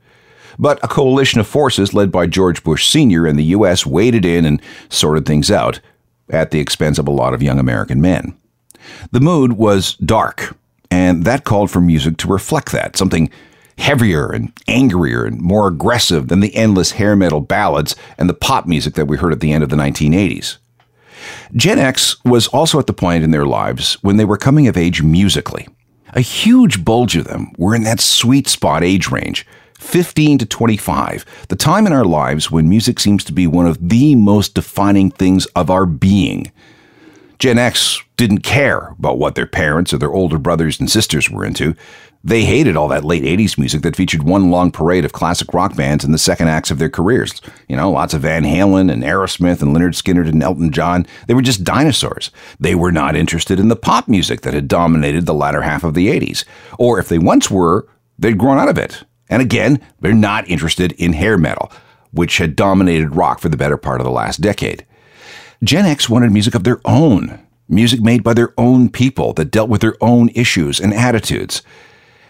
But 0.58 0.82
a 0.82 0.88
coalition 0.88 1.40
of 1.40 1.46
forces 1.46 1.94
led 1.94 2.12
by 2.12 2.26
George 2.26 2.62
Bush 2.64 2.88
Sr. 2.88 3.26
and 3.26 3.38
the 3.38 3.44
U.S. 3.44 3.86
waded 3.86 4.24
in 4.24 4.44
and 4.44 4.60
sorted 4.88 5.26
things 5.26 5.50
out 5.50 5.80
at 6.30 6.50
the 6.50 6.60
expense 6.60 6.98
of 6.98 7.08
a 7.08 7.12
lot 7.12 7.34
of 7.34 7.42
young 7.42 7.58
American 7.58 8.00
men. 8.00 8.36
The 9.10 9.20
mood 9.20 9.54
was 9.54 9.94
dark, 9.94 10.56
and 10.94 11.24
that 11.24 11.42
called 11.42 11.72
for 11.72 11.80
music 11.80 12.18
to 12.18 12.28
reflect 12.28 12.70
that, 12.70 12.96
something 12.96 13.28
heavier 13.78 14.30
and 14.30 14.52
angrier 14.68 15.24
and 15.24 15.40
more 15.40 15.66
aggressive 15.66 16.28
than 16.28 16.38
the 16.38 16.54
endless 16.54 16.92
hair 16.92 17.16
metal 17.16 17.40
ballads 17.40 17.96
and 18.16 18.28
the 18.28 18.34
pop 18.34 18.64
music 18.68 18.94
that 18.94 19.06
we 19.06 19.16
heard 19.16 19.32
at 19.32 19.40
the 19.40 19.50
end 19.50 19.64
of 19.64 19.70
the 19.70 19.76
1980s. 19.76 20.58
Gen 21.56 21.80
X 21.80 22.24
was 22.24 22.46
also 22.46 22.78
at 22.78 22.86
the 22.86 22.92
point 22.92 23.24
in 23.24 23.32
their 23.32 23.44
lives 23.44 23.94
when 24.02 24.18
they 24.18 24.24
were 24.24 24.36
coming 24.36 24.68
of 24.68 24.76
age 24.76 25.02
musically. 25.02 25.66
A 26.12 26.20
huge 26.20 26.84
bulge 26.84 27.16
of 27.16 27.24
them 27.24 27.50
were 27.58 27.74
in 27.74 27.82
that 27.82 28.00
sweet 28.00 28.46
spot 28.46 28.84
age 28.84 29.10
range, 29.10 29.44
15 29.80 30.38
to 30.38 30.46
25, 30.46 31.24
the 31.48 31.56
time 31.56 31.88
in 31.88 31.92
our 31.92 32.04
lives 32.04 32.52
when 32.52 32.68
music 32.68 33.00
seems 33.00 33.24
to 33.24 33.32
be 33.32 33.48
one 33.48 33.66
of 33.66 33.88
the 33.88 34.14
most 34.14 34.54
defining 34.54 35.10
things 35.10 35.46
of 35.56 35.70
our 35.70 35.86
being. 35.86 36.52
Gen 37.40 37.58
X 37.58 38.03
didn't 38.16 38.40
care 38.40 38.94
about 38.98 39.18
what 39.18 39.34
their 39.34 39.46
parents 39.46 39.92
or 39.92 39.98
their 39.98 40.12
older 40.12 40.38
brothers 40.38 40.78
and 40.78 40.90
sisters 40.90 41.30
were 41.30 41.44
into. 41.44 41.74
They 42.22 42.44
hated 42.44 42.76
all 42.76 42.88
that 42.88 43.04
late 43.04 43.22
80s 43.22 43.58
music 43.58 43.82
that 43.82 43.96
featured 43.96 44.22
one 44.22 44.50
long 44.50 44.70
parade 44.70 45.04
of 45.04 45.12
classic 45.12 45.52
rock 45.52 45.76
bands 45.76 46.04
in 46.04 46.12
the 46.12 46.18
second 46.18 46.48
acts 46.48 46.70
of 46.70 46.78
their 46.78 46.88
careers. 46.88 47.42
You 47.68 47.76
know, 47.76 47.90
lots 47.90 48.14
of 48.14 48.22
Van 48.22 48.44
Halen 48.44 48.90
and 48.90 49.02
Aerosmith 49.02 49.60
and 49.60 49.76
Lynyrd 49.76 49.94
Skynyrd 49.94 50.28
and 50.28 50.42
Elton 50.42 50.70
John. 50.72 51.06
They 51.26 51.34
were 51.34 51.42
just 51.42 51.64
dinosaurs. 51.64 52.30
They 52.58 52.74
were 52.74 52.92
not 52.92 53.14
interested 53.14 53.60
in 53.60 53.68
the 53.68 53.76
pop 53.76 54.08
music 54.08 54.40
that 54.40 54.54
had 54.54 54.68
dominated 54.68 55.26
the 55.26 55.34
latter 55.34 55.60
half 55.60 55.84
of 55.84 55.92
the 55.92 56.08
80s. 56.08 56.44
Or 56.78 56.98
if 56.98 57.08
they 57.08 57.18
once 57.18 57.50
were, 57.50 57.86
they'd 58.18 58.38
grown 58.38 58.58
out 58.58 58.70
of 58.70 58.78
it. 58.78 59.04
And 59.28 59.42
again, 59.42 59.80
they're 60.00 60.14
not 60.14 60.48
interested 60.48 60.92
in 60.92 61.12
hair 61.12 61.36
metal, 61.36 61.70
which 62.12 62.38
had 62.38 62.56
dominated 62.56 63.16
rock 63.16 63.38
for 63.38 63.50
the 63.50 63.56
better 63.56 63.76
part 63.76 64.00
of 64.00 64.04
the 64.04 64.10
last 64.10 64.40
decade. 64.40 64.86
Gen 65.62 65.84
X 65.84 66.08
wanted 66.08 66.32
music 66.32 66.54
of 66.54 66.64
their 66.64 66.80
own, 66.84 67.43
music 67.68 68.00
made 68.00 68.22
by 68.22 68.34
their 68.34 68.52
own 68.58 68.88
people 68.88 69.32
that 69.34 69.50
dealt 69.50 69.68
with 69.68 69.80
their 69.80 69.96
own 70.00 70.28
issues 70.30 70.80
and 70.80 70.92
attitudes. 70.92 71.62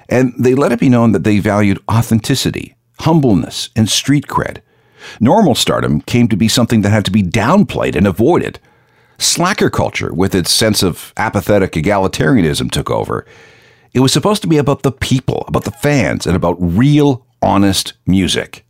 And 0.09 0.33
they 0.39 0.55
let 0.55 0.73
it 0.73 0.81
be 0.81 0.89
known 0.89 1.13
that 1.13 1.25
they 1.25 1.39
valued 1.39 1.83
authenticity, 1.91 2.77
humbleness, 3.01 3.71
and 3.75 3.89
street 3.89 4.27
cred. 4.27 4.61
Normal 5.21 5.55
stardom 5.55 6.01
came 6.01 6.29
to 6.29 6.37
be 6.37 6.49
something 6.49 6.83
that 6.83 6.91
had 6.91 7.05
to 7.05 7.11
be 7.11 7.23
downplayed 7.23 7.97
and 7.97 8.07
avoided. 8.07 8.59
Slacker 9.19 9.71
culture, 9.71 10.13
with 10.13 10.35
its 10.35 10.51
sense 10.51 10.83
of 10.83 11.13
apathetic 11.17 11.73
egalitarianism, 11.73 12.71
took 12.71 12.91
over. 12.91 13.27
It 13.93 14.01
was 14.01 14.13
supposed 14.13 14.43
to 14.43 14.49
be 14.49 14.59
about 14.59 14.83
the 14.83 14.93
people, 14.93 15.45
about 15.47 15.65
the 15.65 15.71
fans, 15.71 16.27
and 16.27 16.35
about 16.35 16.57
real, 16.59 17.25
honest 17.41 17.95
music. 18.07 18.67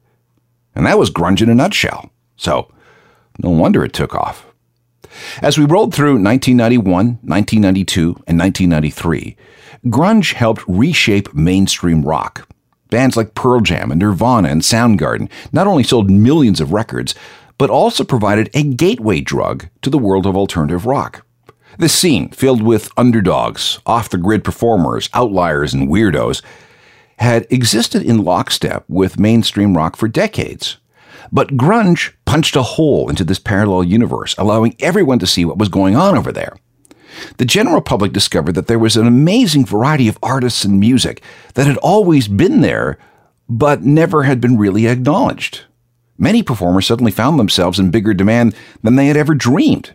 And 0.74 0.86
that 0.86 0.98
was 0.98 1.10
grunge 1.10 1.40
in 1.40 1.48
a 1.48 1.54
nutshell. 1.54 2.10
So, 2.36 2.70
no 3.38 3.50
wonder 3.50 3.84
it 3.84 3.92
took 3.92 4.14
off. 4.14 4.46
As 5.42 5.58
we 5.58 5.64
rolled 5.64 5.94
through 5.94 6.22
1991, 6.22 7.18
1992, 7.22 8.02
and 8.26 8.38
1993, 8.38 9.36
grunge 9.86 10.32
helped 10.34 10.64
reshape 10.66 11.34
mainstream 11.34 12.02
rock. 12.02 12.48
Bands 12.90 13.16
like 13.16 13.34
Pearl 13.34 13.60
Jam 13.60 13.90
and 13.90 14.00
Nirvana 14.00 14.48
and 14.48 14.62
Soundgarden 14.62 15.28
not 15.52 15.66
only 15.66 15.82
sold 15.82 16.10
millions 16.10 16.60
of 16.60 16.72
records, 16.72 17.14
but 17.58 17.70
also 17.70 18.04
provided 18.04 18.50
a 18.54 18.62
gateway 18.62 19.20
drug 19.20 19.68
to 19.82 19.90
the 19.90 19.98
world 19.98 20.26
of 20.26 20.36
alternative 20.36 20.86
rock. 20.86 21.24
This 21.78 21.92
scene, 21.92 22.28
filled 22.30 22.62
with 22.62 22.92
underdogs, 22.96 23.80
off 23.84 24.08
the 24.08 24.18
grid 24.18 24.44
performers, 24.44 25.08
outliers, 25.12 25.74
and 25.74 25.88
weirdos, 25.88 26.40
had 27.18 27.46
existed 27.50 28.02
in 28.02 28.24
lockstep 28.24 28.84
with 28.88 29.18
mainstream 29.18 29.76
rock 29.76 29.96
for 29.96 30.08
decades. 30.08 30.78
But 31.32 31.56
grunge 31.56 32.12
punched 32.34 32.56
a 32.56 32.64
hole 32.64 33.08
into 33.08 33.22
this 33.22 33.38
parallel 33.38 33.84
universe, 33.84 34.34
allowing 34.38 34.74
everyone 34.80 35.20
to 35.20 35.26
see 35.26 35.44
what 35.44 35.56
was 35.56 35.68
going 35.68 35.94
on 35.94 36.18
over 36.18 36.32
there. 36.32 36.56
The 37.36 37.44
general 37.44 37.80
public 37.80 38.12
discovered 38.12 38.56
that 38.56 38.66
there 38.66 38.76
was 38.76 38.96
an 38.96 39.06
amazing 39.06 39.64
variety 39.64 40.08
of 40.08 40.18
artists 40.20 40.64
and 40.64 40.80
music 40.80 41.22
that 41.54 41.68
had 41.68 41.76
always 41.76 42.26
been 42.26 42.60
there, 42.60 42.98
but 43.48 43.82
never 43.82 44.24
had 44.24 44.40
been 44.40 44.58
really 44.58 44.88
acknowledged. 44.88 45.62
Many 46.18 46.42
performers 46.42 46.88
suddenly 46.88 47.12
found 47.12 47.38
themselves 47.38 47.78
in 47.78 47.92
bigger 47.92 48.12
demand 48.12 48.56
than 48.82 48.96
they 48.96 49.06
had 49.06 49.16
ever 49.16 49.36
dreamed. 49.36 49.94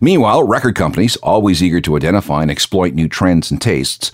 Meanwhile, 0.00 0.48
record 0.48 0.74
companies, 0.74 1.14
always 1.18 1.62
eager 1.62 1.80
to 1.82 1.96
identify 1.96 2.42
and 2.42 2.50
exploit 2.50 2.94
new 2.94 3.08
trends 3.08 3.52
and 3.52 3.62
tastes, 3.62 4.10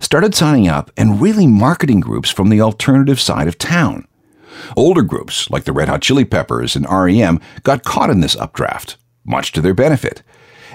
started 0.00 0.34
signing 0.34 0.68
up 0.68 0.90
and 0.98 1.22
really 1.22 1.46
marketing 1.46 2.00
groups 2.00 2.30
from 2.30 2.50
the 2.50 2.60
alternative 2.60 3.18
side 3.18 3.48
of 3.48 3.56
town. 3.56 4.06
Older 4.76 5.02
groups, 5.02 5.50
like 5.50 5.64
the 5.64 5.72
Red 5.72 5.88
Hot 5.88 6.02
Chili 6.02 6.24
Peppers 6.24 6.76
and 6.76 6.86
REM, 6.88 7.40
got 7.62 7.84
caught 7.84 8.10
in 8.10 8.20
this 8.20 8.36
updraft, 8.36 8.96
much 9.24 9.52
to 9.52 9.60
their 9.60 9.74
benefit. 9.74 10.22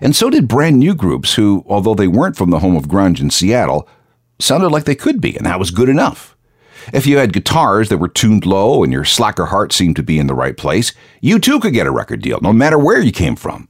And 0.01 0.15
so 0.15 0.29
did 0.29 0.47
brand 0.47 0.79
new 0.79 0.95
groups 0.95 1.35
who, 1.35 1.63
although 1.67 1.95
they 1.95 2.07
weren't 2.07 2.35
from 2.35 2.49
the 2.49 2.59
home 2.59 2.75
of 2.75 2.87
grunge 2.87 3.21
in 3.21 3.29
Seattle, 3.29 3.87
sounded 4.39 4.69
like 4.69 4.85
they 4.85 4.95
could 4.95 5.21
be, 5.21 5.35
and 5.35 5.45
that 5.45 5.59
was 5.59 5.71
good 5.71 5.89
enough. 5.89 6.35
If 6.93 7.05
you 7.05 7.17
had 7.17 7.33
guitars 7.33 7.89
that 7.89 7.99
were 7.99 8.07
tuned 8.07 8.45
low 8.45 8.83
and 8.83 8.91
your 8.91 9.05
slacker 9.05 9.45
heart 9.47 9.71
seemed 9.71 9.95
to 9.97 10.03
be 10.03 10.17
in 10.17 10.27
the 10.27 10.33
right 10.33 10.57
place, 10.57 10.93
you 11.21 11.37
too 11.39 11.59
could 11.59 11.73
get 11.73 11.85
a 11.85 11.91
record 11.91 12.21
deal, 12.21 12.39
no 12.41 12.51
matter 12.51 12.79
where 12.79 12.99
you 12.99 13.11
came 13.11 13.35
from. 13.35 13.67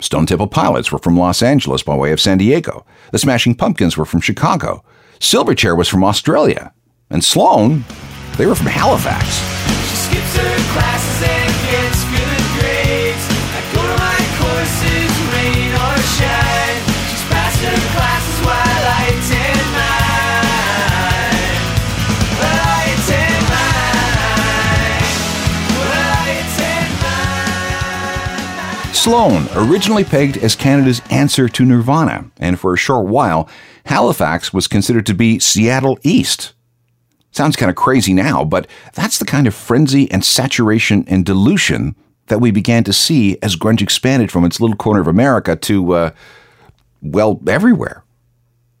Stone 0.00 0.26
Temple 0.26 0.48
Pilots 0.48 0.90
were 0.90 0.98
from 0.98 1.16
Los 1.16 1.42
Angeles 1.42 1.82
by 1.82 1.94
way 1.94 2.10
of 2.10 2.20
San 2.20 2.38
Diego. 2.38 2.84
The 3.12 3.18
Smashing 3.18 3.54
Pumpkins 3.54 3.96
were 3.96 4.06
from 4.06 4.20
Chicago. 4.20 4.82
Silverchair 5.20 5.76
was 5.76 5.88
from 5.88 6.02
Australia. 6.02 6.72
And 7.10 7.22
Sloan, 7.22 7.84
they 8.36 8.46
were 8.46 8.54
from 8.54 8.66
Halifax. 8.66 9.40
Sloan, 28.92 29.48
originally 29.54 30.04
pegged 30.04 30.36
as 30.36 30.54
Canada's 30.54 31.00
answer 31.10 31.48
to 31.48 31.64
Nirvana, 31.64 32.30
and 32.38 32.60
for 32.60 32.74
a 32.74 32.78
short 32.78 33.06
while, 33.06 33.48
Halifax 33.86 34.52
was 34.52 34.68
considered 34.68 35.06
to 35.06 35.14
be 35.14 35.38
Seattle 35.38 35.98
East. 36.02 36.52
Sounds 37.32 37.56
kind 37.56 37.70
of 37.70 37.76
crazy 37.76 38.12
now, 38.12 38.44
but 38.44 38.66
that's 38.94 39.18
the 39.18 39.24
kind 39.24 39.46
of 39.46 39.54
frenzy 39.54 40.10
and 40.10 40.24
saturation 40.24 41.04
and 41.06 41.24
dilution 41.24 41.94
that 42.26 42.40
we 42.40 42.50
began 42.50 42.84
to 42.84 42.92
see 42.92 43.38
as 43.42 43.56
grunge 43.56 43.82
expanded 43.82 44.30
from 44.30 44.44
its 44.44 44.60
little 44.60 44.76
corner 44.76 45.00
of 45.00 45.06
America 45.06 45.56
to, 45.56 45.92
uh, 45.92 46.10
well, 47.02 47.40
everywhere. 47.46 48.04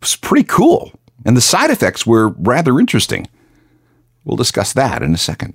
It 0.00 0.04
was 0.04 0.16
pretty 0.16 0.44
cool. 0.44 0.92
And 1.24 1.36
the 1.36 1.40
side 1.40 1.70
effects 1.70 2.06
were 2.06 2.28
rather 2.28 2.80
interesting. 2.80 3.28
We'll 4.24 4.36
discuss 4.36 4.72
that 4.72 5.02
in 5.02 5.14
a 5.14 5.18
second. 5.18 5.54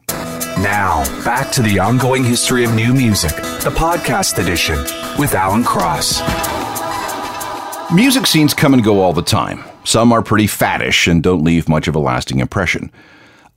Now, 0.60 1.04
back 1.26 1.52
to 1.54 1.62
the 1.62 1.80
ongoing 1.80 2.24
history 2.24 2.64
of 2.64 2.74
new 2.74 2.94
music, 2.94 3.36
the 3.36 3.74
podcast 3.76 4.38
edition 4.42 4.78
with 5.20 5.34
Alan 5.34 5.64
Cross. 5.64 6.22
Music 7.94 8.26
scenes 8.26 8.54
come 8.54 8.74
and 8.74 8.84
go 8.84 9.02
all 9.02 9.14
the 9.14 9.22
time. 9.22 9.64
Some 9.86 10.12
are 10.12 10.24
pretty 10.24 10.48
faddish 10.48 11.08
and 11.10 11.22
don't 11.22 11.44
leave 11.44 11.70
much 11.70 11.88
of 11.88 11.96
a 11.96 12.00
lasting 12.00 12.40
impression. 12.40 12.92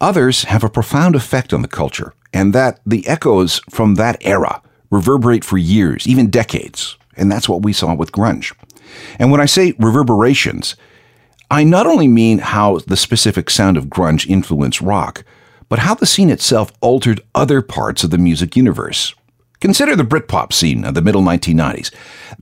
Others 0.01 0.45
have 0.45 0.63
a 0.63 0.69
profound 0.69 1.17
effect 1.17 1.53
on 1.55 1.63
the 1.63 1.69
culture, 1.69 2.13
and 2.33 2.53
that 2.53 2.81
the 2.87 3.07
echoes 3.09 3.61
from 3.71 3.95
that 3.95 4.19
era 4.21 4.63
reverberate 4.91 5.43
for 5.43 5.59
years, 5.59 6.07
even 6.07 6.31
decades. 6.31 6.97
And 7.17 7.33
that's 7.33 7.49
what 7.49 7.63
we 7.63 7.73
saw 7.73 7.95
with 7.95 8.13
grunge. 8.13 8.55
And 9.19 9.31
when 9.33 9.41
I 9.41 9.47
say 9.47 9.73
reverberations, 9.79 10.77
I 11.51 11.65
not 11.65 11.87
only 11.87 12.09
mean 12.09 12.39
how 12.39 12.81
the 12.87 12.97
specific 12.97 13.49
sound 13.49 13.79
of 13.79 13.87
grunge 13.87 14.27
influenced 14.27 14.83
rock, 14.83 15.25
but 15.71 15.81
how 15.81 15.95
the 15.95 16.07
scene 16.07 16.31
itself 16.31 16.71
altered 16.81 17.23
other 17.35 17.63
parts 17.63 18.05
of 18.05 18.11
the 18.11 18.19
music 18.19 18.55
universe. 18.55 19.15
Consider 19.61 19.97
the 19.97 20.05
Britpop 20.05 20.53
scene 20.53 20.85
of 20.85 20.95
the 20.95 21.03
middle 21.03 21.23
1990s. 21.23 21.93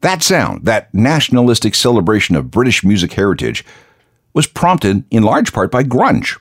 That 0.01 0.23
sound, 0.23 0.67
that 0.67 0.93
nationalistic 0.93 1.75
celebration 1.75 2.37
of 2.37 2.51
British 2.51 2.85
music 2.85 3.15
heritage, 3.15 3.65
was 4.35 4.47
prompted 4.47 5.05
in 5.11 5.23
large 5.23 5.53
part 5.53 5.71
by 5.71 5.83
grunge. 5.83 6.39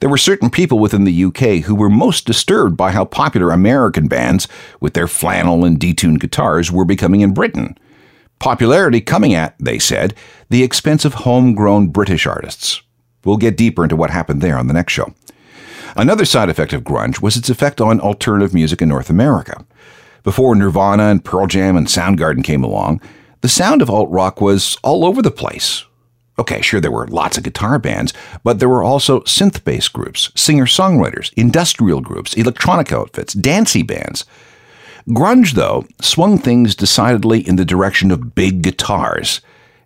There 0.00 0.10
were 0.10 0.18
certain 0.18 0.50
people 0.50 0.78
within 0.78 1.04
the 1.04 1.24
UK 1.24 1.64
who 1.64 1.74
were 1.74 1.88
most 1.88 2.26
disturbed 2.26 2.76
by 2.76 2.92
how 2.92 3.06
popular 3.06 3.50
American 3.50 4.06
bands, 4.06 4.46
with 4.80 4.92
their 4.92 5.08
flannel 5.08 5.64
and 5.64 5.80
detuned 5.80 6.20
guitars, 6.20 6.70
were 6.70 6.84
becoming 6.84 7.22
in 7.22 7.34
Britain. 7.34 7.76
Popularity 8.38 9.00
coming 9.00 9.34
at, 9.34 9.56
they 9.58 9.78
said, 9.78 10.14
the 10.50 10.62
expense 10.62 11.04
of 11.04 11.14
homegrown 11.14 11.88
British 11.88 12.26
artists. 12.26 12.82
We'll 13.24 13.38
get 13.38 13.56
deeper 13.56 13.82
into 13.82 13.96
what 13.96 14.10
happened 14.10 14.42
there 14.42 14.58
on 14.58 14.66
the 14.66 14.74
next 14.74 14.92
show. 14.92 15.14
Another 15.96 16.24
side 16.24 16.48
effect 16.48 16.72
of 16.72 16.84
grunge 16.84 17.22
was 17.22 17.36
its 17.36 17.50
effect 17.50 17.80
on 17.80 18.00
alternative 18.00 18.54
music 18.54 18.82
in 18.82 18.88
North 18.88 19.10
America. 19.10 19.64
Before 20.22 20.54
Nirvana 20.54 21.04
and 21.04 21.24
Pearl 21.24 21.46
Jam 21.46 21.76
and 21.76 21.86
Soundgarden 21.86 22.44
came 22.44 22.62
along, 22.62 23.00
the 23.40 23.48
sound 23.48 23.82
of 23.82 23.90
alt 23.90 24.10
rock 24.10 24.40
was 24.40 24.76
all 24.82 25.04
over 25.04 25.20
the 25.20 25.30
place. 25.30 25.84
Okay, 26.38 26.62
sure, 26.62 26.80
there 26.80 26.90
were 26.90 27.06
lots 27.08 27.36
of 27.36 27.44
guitar 27.44 27.78
bands, 27.78 28.12
but 28.42 28.58
there 28.58 28.68
were 28.68 28.82
also 28.82 29.20
synth 29.20 29.64
based 29.64 29.92
groups, 29.92 30.30
singer 30.34 30.66
songwriters, 30.66 31.32
industrial 31.36 32.00
groups, 32.00 32.34
electronic 32.34 32.92
outfits, 32.92 33.34
dancey 33.34 33.82
bands. 33.82 34.24
Grunge, 35.08 35.52
though, 35.52 35.84
swung 36.00 36.38
things 36.38 36.74
decidedly 36.74 37.46
in 37.46 37.56
the 37.56 37.64
direction 37.64 38.10
of 38.10 38.34
big 38.34 38.62
guitars 38.62 39.40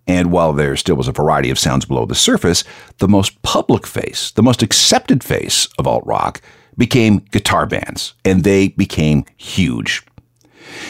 and 0.07 0.31
while 0.31 0.52
there 0.52 0.76
still 0.76 0.97
was 0.97 1.09
a 1.09 1.12
variety 1.12 1.50
of 1.50 1.59
sounds 1.59 1.85
below 1.85 2.07
the 2.07 2.14
surface, 2.14 2.64
the 2.99 3.09
most 3.09 3.40
public 3.43 3.87
face, 3.87 4.31
the 4.31 4.43
most 4.43 4.62
accepted 4.62 5.25
face 5.25 5.66
of 5.78 5.87
alt 5.87 6.07
rock 6.07 6.40
became 6.78 7.25
guitar 7.31 7.66
bands, 7.66 8.14
and 8.25 8.45
they 8.45 8.69
became 8.69 9.25
huge. 9.37 10.02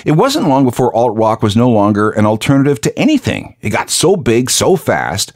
It 0.05 0.13
wasn't 0.13 0.49
long 0.49 0.65
before 0.65 0.95
alt 0.95 1.17
rock 1.17 1.43
was 1.43 1.57
no 1.57 1.69
longer 1.69 2.11
an 2.11 2.27
alternative 2.27 2.81
to 2.83 2.99
anything. 2.99 3.57
It 3.61 3.71
got 3.71 3.91
so 3.91 4.17
big 4.17 4.51
so 4.51 4.77
fast 4.77 5.33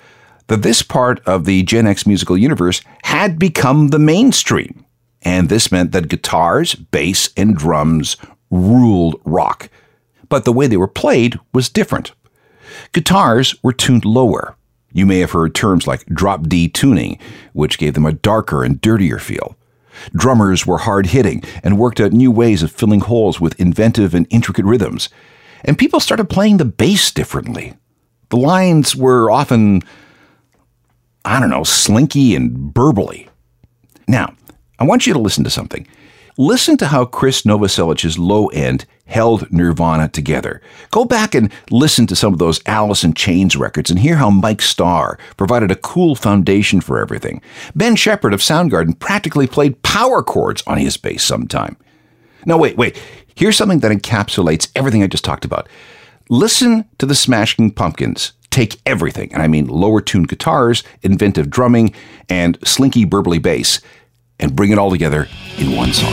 that 0.47 0.63
this 0.63 0.83
part 0.83 1.21
of 1.27 1.45
the 1.45 1.63
Gen 1.63 1.87
X 1.87 2.07
musical 2.07 2.37
universe 2.37 2.83
had 3.05 3.39
become 3.39 3.89
the 3.89 3.99
mainstream. 3.99 4.85
And 5.23 5.49
this 5.49 5.71
meant 5.71 5.93
that 5.93 6.09
guitars, 6.09 6.75
bass, 6.75 7.31
and 7.37 7.57
drums 7.57 8.17
ruled 8.51 9.21
rock. 9.25 9.69
But 10.29 10.45
the 10.45 10.53
way 10.53 10.67
they 10.67 10.77
were 10.77 10.89
played 10.89 11.39
was 11.53 11.69
different. 11.69 12.13
Guitars 12.93 13.55
were 13.63 13.73
tuned 13.73 14.05
lower. 14.05 14.57
You 14.93 15.07
may 15.07 15.21
have 15.21 15.33
heard 15.33 15.55
terms 15.55 15.87
like 15.87 16.07
drop 16.07 16.49
D 16.49 16.69
tuning, 16.69 17.19
which 17.53 17.79
gave 17.79 17.95
them 17.95 18.07
a 18.07 18.13
darker 18.13 18.65
and 18.65 18.81
dirtier 18.81 19.19
feel. 19.19 19.57
Drummers 20.15 20.67
were 20.67 20.79
hard 20.79 21.07
hitting 21.07 21.43
and 21.63 21.79
worked 21.79 22.01
out 22.01 22.13
new 22.13 22.31
ways 22.31 22.63
of 22.63 22.73
filling 22.73 23.01
holes 23.01 23.41
with 23.41 23.61
inventive 23.61 24.15
and 24.15 24.27
intricate 24.31 24.65
rhythms. 24.65 25.09
And 25.65 25.79
people 25.79 26.01
started 26.01 26.31
playing 26.31 26.57
the 26.57 26.65
bass 26.65 27.11
differently. 27.11 27.75
The 28.31 28.37
lines 28.37 28.97
were 28.97 29.31
often, 29.31 29.83
I 31.25 31.41
don't 31.41 31.51
know, 31.51 31.65
slinky 31.65 32.35
and 32.35 32.73
burbly. 32.73 33.29
Now, 34.09 34.35
I 34.79 34.85
want 34.85 35.07
you 35.07 35.13
to 35.13 35.19
listen 35.19 35.45
to 35.45 35.51
something. 35.51 35.87
Listen 36.37 36.77
to 36.79 36.87
how 36.87 37.05
Chris 37.05 37.43
Novoselic's 37.43 38.19
low 38.19 38.47
end 38.49 38.87
held 39.07 39.51
Nirvana 39.51 40.09
together. 40.09 40.63
Go 40.91 41.05
back 41.05 41.35
and 41.35 41.53
listen 41.71 42.07
to 42.07 42.17
some 42.17 42.33
of 42.33 42.39
those 42.39 42.61
Alice 42.67 43.05
in 43.05 43.15
Chains 43.15 43.57
records 43.57 43.91
and 43.91 43.99
hear 43.99 44.17
how 44.17 44.31
Mike 44.31 44.63
Starr 44.63 45.19
provided 45.37 45.71
a 45.71 45.77
cool 45.77 46.15
foundation 46.15 46.81
for 46.81 47.01
everything. 47.01 47.43
Ben 47.75 47.97
Shepherd 47.97 48.33
of 48.33 48.41
Soundgarden 48.41 48.99
practically 48.99 49.47
played 49.47 49.83
power 49.83 50.23
chords 50.23 50.63
on 50.67 50.79
his 50.79 50.97
bass 50.97 51.25
sometime. 51.25 51.77
Now, 52.47 52.57
wait, 52.57 52.77
wait. 52.77 53.01
Here's 53.35 53.57
something 53.57 53.81
that 53.81 53.93
encapsulates 53.93 54.71
everything 54.75 55.03
I 55.03 55.07
just 55.09 55.25
talked 55.25 55.45
about. 55.45 55.69
Listen 56.29 56.85
to 56.99 57.07
the 57.07 57.15
Smashing 57.15 57.73
Pumpkins 57.73 58.33
take 58.51 58.81
everything, 58.85 59.33
and 59.33 59.43
I 59.43 59.49
mean 59.49 59.67
lower 59.69 60.01
tuned 60.01 60.29
guitars, 60.29 60.83
inventive 61.03 61.51
drumming, 61.51 61.95
and 62.29 62.59
slinky 62.65 63.07
burbly 63.07 63.41
bass, 63.41 63.81
and 64.41 64.57
bring 64.57 64.73
it 64.73 64.79
all 64.79 64.91
together 64.91 65.29
in 65.59 65.77
one 65.77 65.93
song. 65.93 66.13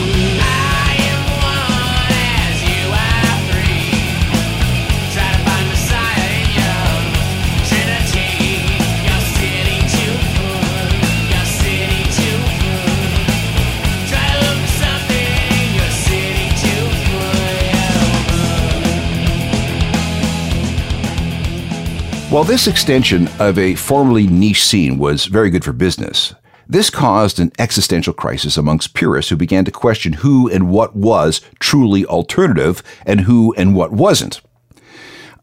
While 22.30 22.44
this 22.44 22.66
extension 22.66 23.26
of 23.40 23.58
a 23.58 23.74
formerly 23.74 24.26
niche 24.26 24.64
scene 24.64 24.98
was 24.98 25.24
very 25.24 25.48
good 25.48 25.64
for 25.64 25.72
business, 25.72 26.34
this 26.68 26.90
caused 26.90 27.40
an 27.40 27.50
existential 27.58 28.12
crisis 28.12 28.58
amongst 28.58 28.92
purists 28.92 29.30
who 29.30 29.36
began 29.36 29.64
to 29.64 29.70
question 29.70 30.14
who 30.14 30.50
and 30.50 30.68
what 30.68 30.94
was 30.94 31.40
truly 31.58 32.04
alternative 32.04 32.82
and 33.06 33.20
who 33.22 33.54
and 33.54 33.74
what 33.74 33.90
wasn't. 33.90 34.42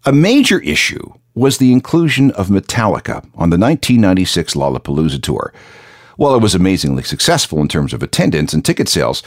A 0.05 0.11
major 0.11 0.59
issue 0.59 1.13
was 1.33 1.57
the 1.57 1.73
inclusion 1.73 2.29
of 2.31 2.49
Metallica 2.49 3.23
on 3.33 3.49
the 3.49 3.57
1996 3.57 4.53
Lollapalooza 4.53 5.21
tour. 5.21 5.51
While 6.15 6.35
it 6.35 6.41
was 6.41 6.53
amazingly 6.53 7.03
successful 7.03 7.59
in 7.59 7.67
terms 7.67 7.91
of 7.91 8.03
attendance 8.03 8.53
and 8.53 8.63
ticket 8.63 8.87
sales, 8.87 9.23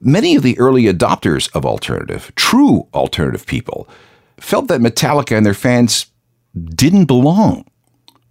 many 0.00 0.34
of 0.34 0.42
the 0.42 0.58
early 0.58 0.84
adopters 0.84 1.54
of 1.54 1.66
alternative, 1.66 2.32
true 2.34 2.88
alternative 2.94 3.46
people, 3.46 3.86
felt 4.38 4.68
that 4.68 4.80
Metallica 4.80 5.36
and 5.36 5.44
their 5.44 5.54
fans 5.54 6.06
didn't 6.74 7.04
belong 7.04 7.66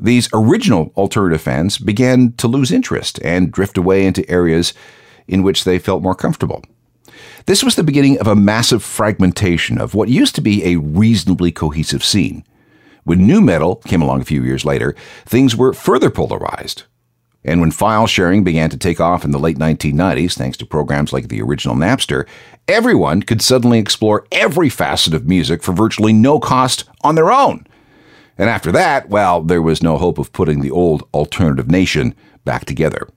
these 0.01 0.27
original 0.33 0.91
alternative 0.97 1.41
fans 1.41 1.77
began 1.77 2.33
to 2.33 2.47
lose 2.47 2.71
interest 2.71 3.19
and 3.23 3.51
drift 3.51 3.77
away 3.77 4.05
into 4.05 4.29
areas 4.29 4.73
in 5.27 5.43
which 5.43 5.63
they 5.63 5.77
felt 5.77 6.01
more 6.01 6.15
comfortable. 6.15 6.63
This 7.45 7.63
was 7.63 7.75
the 7.75 7.83
beginning 7.83 8.19
of 8.19 8.25
a 8.27 8.35
massive 8.35 8.83
fragmentation 8.83 9.79
of 9.79 9.93
what 9.93 10.09
used 10.09 10.33
to 10.35 10.41
be 10.41 10.65
a 10.65 10.79
reasonably 10.79 11.51
cohesive 11.51 12.03
scene. 12.03 12.43
When 13.03 13.27
nu 13.27 13.41
metal 13.41 13.77
came 13.77 14.01
along 14.01 14.21
a 14.21 14.25
few 14.25 14.43
years 14.43 14.65
later, 14.65 14.95
things 15.25 15.55
were 15.55 15.73
further 15.73 16.09
polarized. 16.09 16.83
And 17.43 17.59
when 17.59 17.71
file 17.71 18.05
sharing 18.05 18.43
began 18.43 18.69
to 18.69 18.77
take 18.77 18.99
off 18.99 19.25
in 19.25 19.31
the 19.31 19.39
late 19.39 19.57
1990s, 19.57 20.35
thanks 20.35 20.57
to 20.57 20.65
programs 20.65 21.11
like 21.11 21.27
the 21.27 21.41
original 21.41 21.75
Napster, 21.75 22.27
everyone 22.67 23.23
could 23.23 23.41
suddenly 23.41 23.79
explore 23.79 24.27
every 24.31 24.69
facet 24.69 25.13
of 25.13 25.27
music 25.27 25.63
for 25.63 25.73
virtually 25.73 26.13
no 26.13 26.39
cost 26.39 26.83
on 27.01 27.15
their 27.15 27.31
own. 27.31 27.65
And 28.41 28.49
after 28.49 28.71
that, 28.71 29.07
well, 29.07 29.43
there 29.43 29.61
was 29.61 29.83
no 29.83 29.99
hope 29.99 30.17
of 30.17 30.33
putting 30.33 30.61
the 30.61 30.71
old 30.71 31.07
alternative 31.13 31.69
nation 31.69 32.15
back 32.43 32.65
together. 32.65 33.07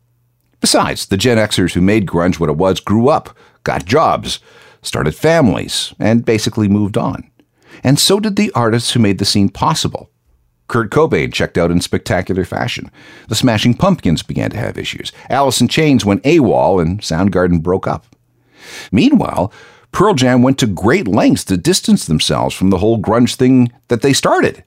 Besides, 0.61 1.07
the 1.07 1.17
Gen 1.17 1.39
Xers 1.39 1.73
who 1.73 1.81
made 1.81 2.07
grunge 2.07 2.39
what 2.39 2.51
it 2.51 2.59
was 2.59 2.79
grew 2.79 3.09
up, 3.09 3.35
got 3.63 3.87
jobs, 3.87 4.39
started 4.83 5.15
families, 5.15 5.95
and 5.99 6.27
basically 6.27 6.69
moved 6.69 6.99
on. 6.99 7.31
And 7.83 7.99
so 7.99 8.21
did 8.21 8.37
the 8.37 8.53
artists 8.55 8.93
who 8.93 9.01
made 9.01 9.17
the 9.17 9.25
scene 9.25 9.49
possible. 9.49 10.11
Kurt 10.69 10.91
Cobain 10.91 11.33
checked 11.33 11.57
out 11.57 11.71
in 11.71 11.81
spectacular 11.81 12.45
fashion. 12.45 12.91
The 13.29 13.35
Smashing 13.35 13.79
Pumpkins 13.79 14.23
began 14.23 14.51
to 14.51 14.59
have 14.59 14.77
issues. 14.77 15.11
Alice 15.31 15.59
in 15.59 15.69
Chains 15.69 16.05
went 16.05 16.23
AWOL, 16.25 16.83
and 16.83 17.01
Soundgarden 17.01 17.63
broke 17.63 17.87
up. 17.87 18.05
Meanwhile, 18.93 19.51
Pearl 19.91 20.13
Jam 20.13 20.43
went 20.43 20.59
to 20.59 20.67
great 20.67 21.09
lengths 21.09 21.45
to 21.45 21.57
distance 21.57 22.05
themselves 22.05 22.55
from 22.55 22.69
the 22.69 22.79
whole 22.79 23.01
grunge 23.01 23.37
thing 23.37 23.73
that 23.89 24.03
they 24.03 24.13
started. 24.13 24.65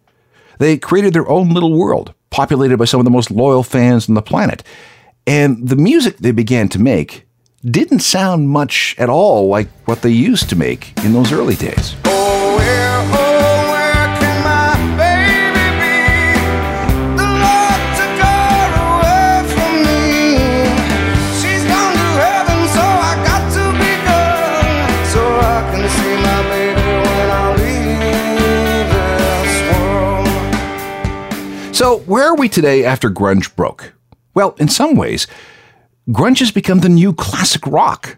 They 0.58 0.78
created 0.78 1.14
their 1.14 1.28
own 1.30 1.50
little 1.50 1.74
world, 1.74 2.14
populated 2.30 2.78
by 2.78 2.86
some 2.86 3.00
of 3.00 3.06
the 3.06 3.12
most 3.12 3.32
loyal 3.32 3.64
fans 3.64 4.10
on 4.10 4.16
the 4.16 4.22
planet. 4.22 4.64
And 5.26 5.68
the 5.68 5.76
music 5.76 6.18
they 6.18 6.32
began 6.32 6.70
to 6.70 6.80
make 6.80 7.28
didn't 7.64 8.00
sound 8.00 8.50
much 8.50 8.96
at 8.98 9.10
all 9.10 9.48
like 9.48 9.68
what 9.86 10.02
they 10.02 10.10
used 10.10 10.50
to 10.50 10.56
make 10.56 10.94
in 11.04 11.14
those 11.14 11.32
early 11.32 11.56
days. 11.56 11.96
Oh, 12.06 12.58
oh, 12.60 13.27
where 32.08 32.24
are 32.24 32.36
we 32.36 32.48
today 32.48 32.86
after 32.86 33.10
grunge 33.10 33.54
broke? 33.56 33.94
Well, 34.34 34.56
in 34.60 34.70
some 34.70 34.96
ways, 34.96 35.28
grunge 36.10 36.40
has 36.40 36.52
become 36.52 36.80
the 36.80 36.90
new 36.90 37.14
classic 37.14 37.68
rock. 37.68 38.18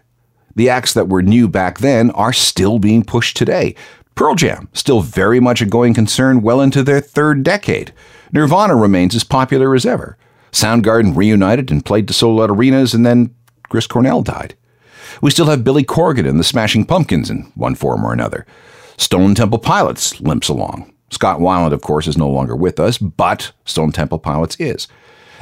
The 0.54 0.70
acts 0.70 0.92
that 0.94 1.08
were 1.08 1.22
new 1.22 1.48
back 1.48 1.78
then 1.78 2.10
are 2.12 2.32
still 2.32 2.78
being 2.78 3.02
pushed 3.02 3.36
today. 3.36 3.74
Pearl 4.14 4.36
Jam, 4.36 4.68
still 4.74 5.00
very 5.00 5.40
much 5.40 5.60
a 5.60 5.66
going 5.66 5.92
concern 5.92 6.40
well 6.40 6.60
into 6.60 6.84
their 6.84 7.00
third 7.00 7.42
decade. 7.42 7.92
Nirvana 8.32 8.76
remains 8.76 9.16
as 9.16 9.24
popular 9.24 9.74
as 9.74 9.84
ever. 9.84 10.16
Soundgarden 10.52 11.16
reunited 11.16 11.70
and 11.72 11.84
played 11.84 12.06
to 12.08 12.14
sold 12.14 12.40
out 12.40 12.50
arenas, 12.50 12.94
and 12.94 13.04
then 13.04 13.34
Chris 13.68 13.88
Cornell 13.88 14.22
died. 14.22 14.54
We 15.20 15.32
still 15.32 15.46
have 15.46 15.64
Billy 15.64 15.84
Corgan 15.84 16.28
and 16.28 16.38
the 16.38 16.44
Smashing 16.44 16.84
Pumpkins 16.84 17.28
in 17.28 17.50
one 17.56 17.74
form 17.74 18.04
or 18.04 18.12
another. 18.12 18.46
Stone 18.96 19.34
Temple 19.34 19.58
Pilots 19.58 20.20
limps 20.20 20.48
along. 20.48 20.92
Scott 21.10 21.40
Weiland, 21.40 21.72
of 21.72 21.82
course, 21.82 22.06
is 22.06 22.16
no 22.16 22.28
longer 22.28 22.56
with 22.56 22.80
us, 22.80 22.98
but 22.98 23.52
Stone 23.64 23.92
Temple 23.92 24.18
Pilots 24.18 24.56
is. 24.58 24.88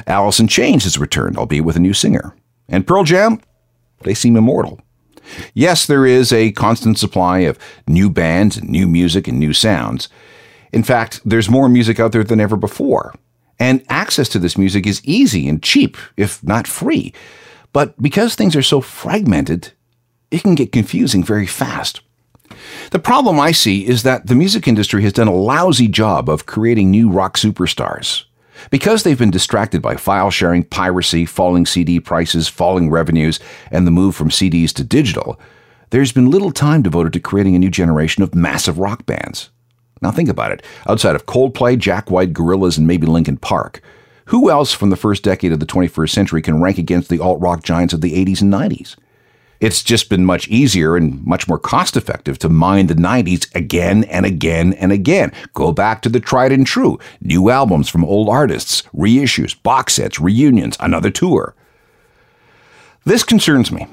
In 0.06 0.48
Chains 0.48 0.84
has 0.84 0.98
returned, 0.98 1.36
albeit 1.36 1.64
with 1.64 1.76
a 1.76 1.80
new 1.80 1.92
singer. 1.92 2.34
And 2.68 2.86
Pearl 2.86 3.04
Jam, 3.04 3.40
they 4.02 4.14
seem 4.14 4.36
immortal. 4.36 4.80
Yes, 5.54 5.86
there 5.86 6.06
is 6.06 6.32
a 6.32 6.52
constant 6.52 6.98
supply 6.98 7.40
of 7.40 7.58
new 7.86 8.08
bands 8.08 8.56
and 8.56 8.68
new 8.68 8.88
music 8.88 9.28
and 9.28 9.38
new 9.38 9.52
sounds. 9.52 10.08
In 10.72 10.82
fact, 10.82 11.20
there's 11.24 11.50
more 11.50 11.68
music 11.68 12.00
out 12.00 12.12
there 12.12 12.24
than 12.24 12.40
ever 12.40 12.56
before. 12.56 13.14
And 13.58 13.84
access 13.88 14.28
to 14.30 14.38
this 14.38 14.56
music 14.56 14.86
is 14.86 15.04
easy 15.04 15.48
and 15.48 15.62
cheap, 15.62 15.96
if 16.16 16.42
not 16.44 16.66
free. 16.66 17.12
But 17.72 18.00
because 18.00 18.34
things 18.34 18.56
are 18.56 18.62
so 18.62 18.80
fragmented, 18.80 19.72
it 20.30 20.42
can 20.42 20.54
get 20.54 20.72
confusing 20.72 21.24
very 21.24 21.46
fast. 21.46 22.00
The 22.90 22.98
problem 22.98 23.38
I 23.38 23.52
see 23.52 23.86
is 23.86 24.02
that 24.04 24.26
the 24.26 24.34
music 24.34 24.66
industry 24.66 25.02
has 25.02 25.12
done 25.12 25.28
a 25.28 25.34
lousy 25.34 25.88
job 25.88 26.28
of 26.30 26.46
creating 26.46 26.90
new 26.90 27.10
rock 27.10 27.36
superstars. 27.36 28.24
Because 28.70 29.02
they've 29.02 29.18
been 29.18 29.30
distracted 29.30 29.82
by 29.82 29.96
file 29.96 30.30
sharing, 30.30 30.64
piracy, 30.64 31.26
falling 31.26 31.66
CD 31.66 32.00
prices, 32.00 32.48
falling 32.48 32.90
revenues, 32.90 33.40
and 33.70 33.86
the 33.86 33.90
move 33.90 34.16
from 34.16 34.30
CDs 34.30 34.72
to 34.74 34.84
digital, 34.84 35.38
there's 35.90 36.12
been 36.12 36.30
little 36.30 36.50
time 36.50 36.82
devoted 36.82 37.12
to 37.12 37.20
creating 37.20 37.54
a 37.54 37.58
new 37.58 37.70
generation 37.70 38.22
of 38.22 38.34
massive 38.34 38.78
rock 38.78 39.04
bands. 39.06 39.50
Now 40.00 40.10
think 40.10 40.28
about 40.28 40.52
it. 40.52 40.62
Outside 40.88 41.14
of 41.14 41.26
Coldplay, 41.26 41.78
Jack 41.78 42.10
White, 42.10 42.32
Gorillaz, 42.32 42.78
and 42.78 42.86
maybe 42.86 43.06
Linkin 43.06 43.36
Park, 43.36 43.82
who 44.26 44.50
else 44.50 44.72
from 44.72 44.90
the 44.90 44.96
first 44.96 45.22
decade 45.22 45.52
of 45.52 45.60
the 45.60 45.66
21st 45.66 46.10
century 46.10 46.42
can 46.42 46.60
rank 46.60 46.78
against 46.78 47.10
the 47.10 47.20
alt 47.20 47.40
rock 47.40 47.62
giants 47.62 47.94
of 47.94 48.00
the 48.00 48.12
80s 48.24 48.42
and 48.42 48.52
90s? 48.52 48.96
It's 49.60 49.82
just 49.82 50.08
been 50.08 50.24
much 50.24 50.46
easier 50.48 50.96
and 50.96 51.24
much 51.24 51.48
more 51.48 51.58
cost 51.58 51.96
effective 51.96 52.38
to 52.40 52.48
mine 52.48 52.86
the 52.86 52.94
90s 52.94 53.52
again 53.54 54.04
and 54.04 54.24
again 54.24 54.72
and 54.74 54.92
again. 54.92 55.32
Go 55.52 55.72
back 55.72 56.00
to 56.02 56.08
the 56.08 56.20
tried 56.20 56.52
and 56.52 56.66
true. 56.66 56.98
New 57.20 57.50
albums 57.50 57.88
from 57.88 58.04
old 58.04 58.28
artists, 58.28 58.82
reissues, 58.94 59.60
box 59.62 59.94
sets, 59.94 60.20
reunions, 60.20 60.76
another 60.78 61.10
tour. 61.10 61.56
This 63.04 63.24
concerns 63.24 63.72
me. 63.72 63.86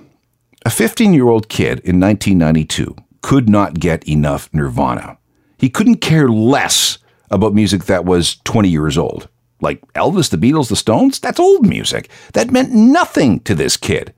A 0.65 0.69
15 0.69 1.13
year 1.13 1.29
old 1.29 1.49
kid 1.49 1.79
in 1.79 1.99
1992 1.99 2.95
could 3.21 3.49
not 3.49 3.79
get 3.79 4.07
enough 4.07 4.49
Nirvana. 4.53 5.17
He 5.57 5.69
couldn't 5.69 5.97
care 5.97 6.27
less 6.27 6.99
about 7.31 7.53
music 7.53 7.85
that 7.85 8.05
was 8.05 8.35
20 8.43 8.69
years 8.69 8.97
old. 8.97 9.29
Like 9.61 9.81
Elvis, 9.93 10.29
the 10.29 10.37
Beatles, 10.37 10.69
the 10.69 10.75
Stones, 10.75 11.19
that's 11.19 11.39
old 11.39 11.65
music. 11.65 12.09
That 12.33 12.51
meant 12.51 12.71
nothing 12.71 13.39
to 13.41 13.55
this 13.55 13.77
kid. 13.77 14.13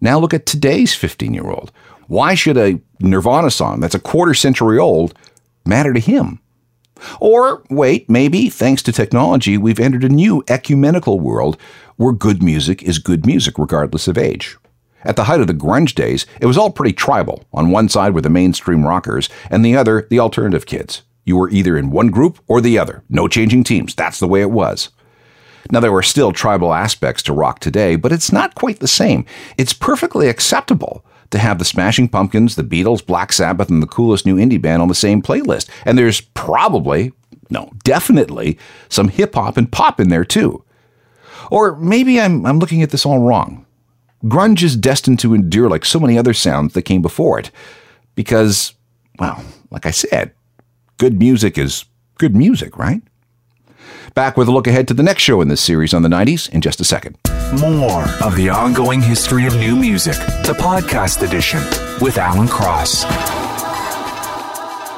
Now 0.00 0.18
look 0.18 0.34
at 0.34 0.46
today's 0.46 0.94
15 0.94 1.34
year 1.34 1.48
old. 1.50 1.72
Why 2.06 2.34
should 2.34 2.56
a 2.56 2.80
Nirvana 3.00 3.50
song 3.50 3.80
that's 3.80 3.94
a 3.94 4.00
quarter 4.00 4.34
century 4.34 4.78
old 4.78 5.14
matter 5.66 5.92
to 5.92 6.00
him? 6.00 6.40
Or 7.20 7.62
wait, 7.70 8.08
maybe 8.10 8.48
thanks 8.48 8.82
to 8.84 8.92
technology, 8.92 9.56
we've 9.56 9.78
entered 9.78 10.04
a 10.04 10.08
new 10.08 10.42
ecumenical 10.48 11.20
world 11.20 11.56
where 11.96 12.12
good 12.12 12.42
music 12.42 12.82
is 12.82 12.98
good 12.98 13.26
music 13.26 13.58
regardless 13.58 14.08
of 14.08 14.18
age. 14.18 14.56
At 15.04 15.16
the 15.16 15.24
height 15.24 15.40
of 15.40 15.46
the 15.46 15.54
grunge 15.54 15.94
days, 15.94 16.26
it 16.40 16.46
was 16.46 16.58
all 16.58 16.72
pretty 16.72 16.92
tribal. 16.92 17.44
On 17.52 17.70
one 17.70 17.88
side 17.88 18.14
were 18.14 18.20
the 18.20 18.28
mainstream 18.28 18.84
rockers, 18.84 19.28
and 19.48 19.64
the 19.64 19.76
other, 19.76 20.06
the 20.10 20.18
alternative 20.18 20.66
kids. 20.66 21.02
You 21.24 21.36
were 21.36 21.50
either 21.50 21.76
in 21.76 21.90
one 21.90 22.08
group 22.08 22.40
or 22.48 22.60
the 22.60 22.78
other. 22.78 23.04
No 23.08 23.28
changing 23.28 23.62
teams. 23.64 23.94
That's 23.94 24.18
the 24.18 24.26
way 24.26 24.40
it 24.40 24.50
was. 24.50 24.88
Now, 25.70 25.80
there 25.80 25.94
are 25.94 26.02
still 26.02 26.32
tribal 26.32 26.72
aspects 26.72 27.22
to 27.24 27.32
rock 27.32 27.60
today, 27.60 27.96
but 27.96 28.12
it's 28.12 28.32
not 28.32 28.54
quite 28.54 28.80
the 28.80 28.88
same. 28.88 29.26
It's 29.56 29.72
perfectly 29.72 30.28
acceptable 30.28 31.04
to 31.30 31.38
have 31.38 31.58
the 31.58 31.64
Smashing 31.64 32.08
Pumpkins, 32.08 32.56
the 32.56 32.64
Beatles, 32.64 33.04
Black 33.04 33.32
Sabbath, 33.32 33.68
and 33.68 33.82
the 33.82 33.86
coolest 33.86 34.24
new 34.24 34.36
indie 34.36 34.60
band 34.60 34.80
on 34.80 34.88
the 34.88 34.94
same 34.94 35.20
playlist. 35.20 35.68
And 35.84 35.98
there's 35.98 36.20
probably, 36.22 37.12
no, 37.50 37.70
definitely, 37.84 38.58
some 38.88 39.08
hip 39.08 39.34
hop 39.34 39.56
and 39.56 39.70
pop 39.70 40.00
in 40.00 40.08
there 40.08 40.24
too. 40.24 40.64
Or 41.50 41.76
maybe 41.76 42.20
I'm, 42.20 42.46
I'm 42.46 42.58
looking 42.58 42.82
at 42.82 42.90
this 42.90 43.04
all 43.04 43.20
wrong. 43.20 43.66
Grunge 44.24 44.62
is 44.62 44.76
destined 44.76 45.18
to 45.20 45.34
endure 45.34 45.68
like 45.68 45.84
so 45.84 46.00
many 46.00 46.18
other 46.18 46.34
sounds 46.34 46.72
that 46.72 46.82
came 46.82 47.02
before 47.02 47.38
it. 47.38 47.50
Because, 48.14 48.74
well, 49.18 49.44
like 49.70 49.86
I 49.86 49.90
said, 49.92 50.32
good 50.96 51.18
music 51.18 51.56
is 51.56 51.84
good 52.16 52.34
music, 52.34 52.76
right? 52.76 53.02
Back 54.14 54.36
with 54.36 54.48
a 54.48 54.52
look 54.52 54.66
ahead 54.66 54.88
to 54.88 54.94
the 54.94 55.02
next 55.02 55.22
show 55.22 55.40
in 55.40 55.48
this 55.48 55.60
series 55.60 55.94
on 55.94 56.02
the 56.02 56.08
90s 56.08 56.48
in 56.50 56.60
just 56.60 56.80
a 56.80 56.84
second. 56.84 57.18
More 57.60 58.04
of 58.22 58.36
the 58.36 58.48
ongoing 58.48 59.00
history 59.00 59.46
of 59.46 59.56
new 59.56 59.76
music, 59.76 60.14
the 60.44 60.56
podcast 60.58 61.26
edition 61.26 61.60
with 62.00 62.18
Alan 62.18 62.48
Cross. 62.48 63.04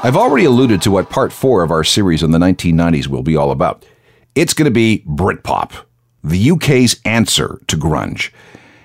I've 0.02 0.16
already 0.16 0.46
alluded 0.46 0.80
to 0.82 0.90
what 0.90 1.10
part 1.10 1.32
four 1.32 1.62
of 1.62 1.70
our 1.70 1.84
series 1.84 2.22
on 2.22 2.30
the 2.30 2.38
1990s 2.38 3.06
will 3.06 3.22
be 3.22 3.36
all 3.36 3.50
about. 3.50 3.84
It's 4.34 4.54
going 4.54 4.64
to 4.64 4.70
be 4.70 5.04
Britpop, 5.06 5.72
the 6.24 6.50
UK's 6.52 7.00
answer 7.04 7.60
to 7.66 7.76
grunge. 7.76 8.30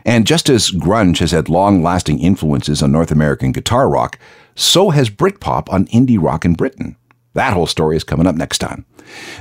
And 0.06 0.28
just 0.28 0.50
as 0.50 0.72
grunge 0.72 1.20
has 1.20 1.32
had 1.32 1.48
long 1.48 1.82
lasting 1.82 2.20
influences 2.20 2.84
on 2.84 2.92
North 2.92 3.12
American 3.12 3.54
guitar 3.54 3.88
rock, 3.90 4.20
so 4.56 4.90
has 4.90 5.10
Britpop 5.10 5.72
on 5.72 5.88
indie 5.88 6.22
rock 6.22 6.46
in 6.46 6.54
Britain. 6.54 6.98
That 7.36 7.54
whole 7.54 7.68
story 7.68 7.96
is 7.96 8.04
coming 8.04 8.28
up 8.28 8.36
next 8.36 8.58
time. 8.58 8.86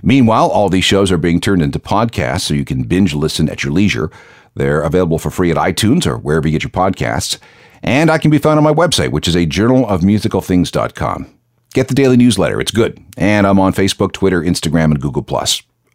Meanwhile, 0.02 0.48
all 0.48 0.68
these 0.68 0.84
shows 0.84 1.10
are 1.10 1.18
being 1.18 1.40
turned 1.40 1.62
into 1.62 1.78
podcasts 1.78 2.42
so 2.42 2.54
you 2.54 2.64
can 2.64 2.82
binge 2.82 3.14
listen 3.14 3.48
at 3.48 3.64
your 3.64 3.72
leisure. 3.72 4.10
They're 4.54 4.82
available 4.82 5.18
for 5.18 5.30
free 5.30 5.50
at 5.50 5.56
iTunes 5.56 6.06
or 6.06 6.18
wherever 6.18 6.46
you 6.46 6.52
get 6.52 6.62
your 6.62 6.70
podcasts. 6.70 7.38
And 7.82 8.10
I 8.10 8.18
can 8.18 8.30
be 8.30 8.38
found 8.38 8.58
on 8.58 8.64
my 8.64 8.72
website, 8.72 9.10
which 9.10 9.28
is 9.28 9.36
ajournalofmusicalthings.com. 9.36 11.38
Get 11.72 11.88
the 11.88 11.94
daily 11.94 12.16
newsletter, 12.16 12.60
it's 12.60 12.70
good. 12.70 13.02
And 13.16 13.46
I'm 13.46 13.58
on 13.58 13.72
Facebook, 13.72 14.12
Twitter, 14.12 14.40
Instagram, 14.40 14.84
and 14.84 15.00
Google. 15.00 15.24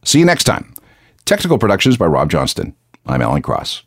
See 0.03 0.19
you 0.19 0.25
next 0.25 0.43
time. 0.43 0.73
Technical 1.25 1.57
Productions 1.57 1.95
by 1.95 2.05
Rob 2.05 2.29
Johnston. 2.29 2.75
I'm 3.05 3.21
Alan 3.21 3.41
Cross. 3.41 3.83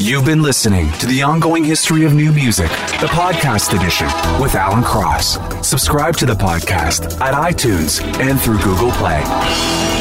You've 0.00 0.24
been 0.24 0.42
listening 0.42 0.92
to 1.00 1.06
the 1.06 1.24
ongoing 1.24 1.64
history 1.64 2.04
of 2.04 2.14
new 2.14 2.30
music, 2.30 2.68
the 3.00 3.08
podcast 3.08 3.76
edition 3.76 4.06
with 4.40 4.54
Alan 4.54 4.84
Cross. 4.84 5.40
Subscribe 5.66 6.16
to 6.18 6.26
the 6.26 6.34
podcast 6.34 7.20
at 7.20 7.34
iTunes 7.34 8.00
and 8.20 8.40
through 8.40 8.58
Google 8.58 8.92
Play. 8.92 9.97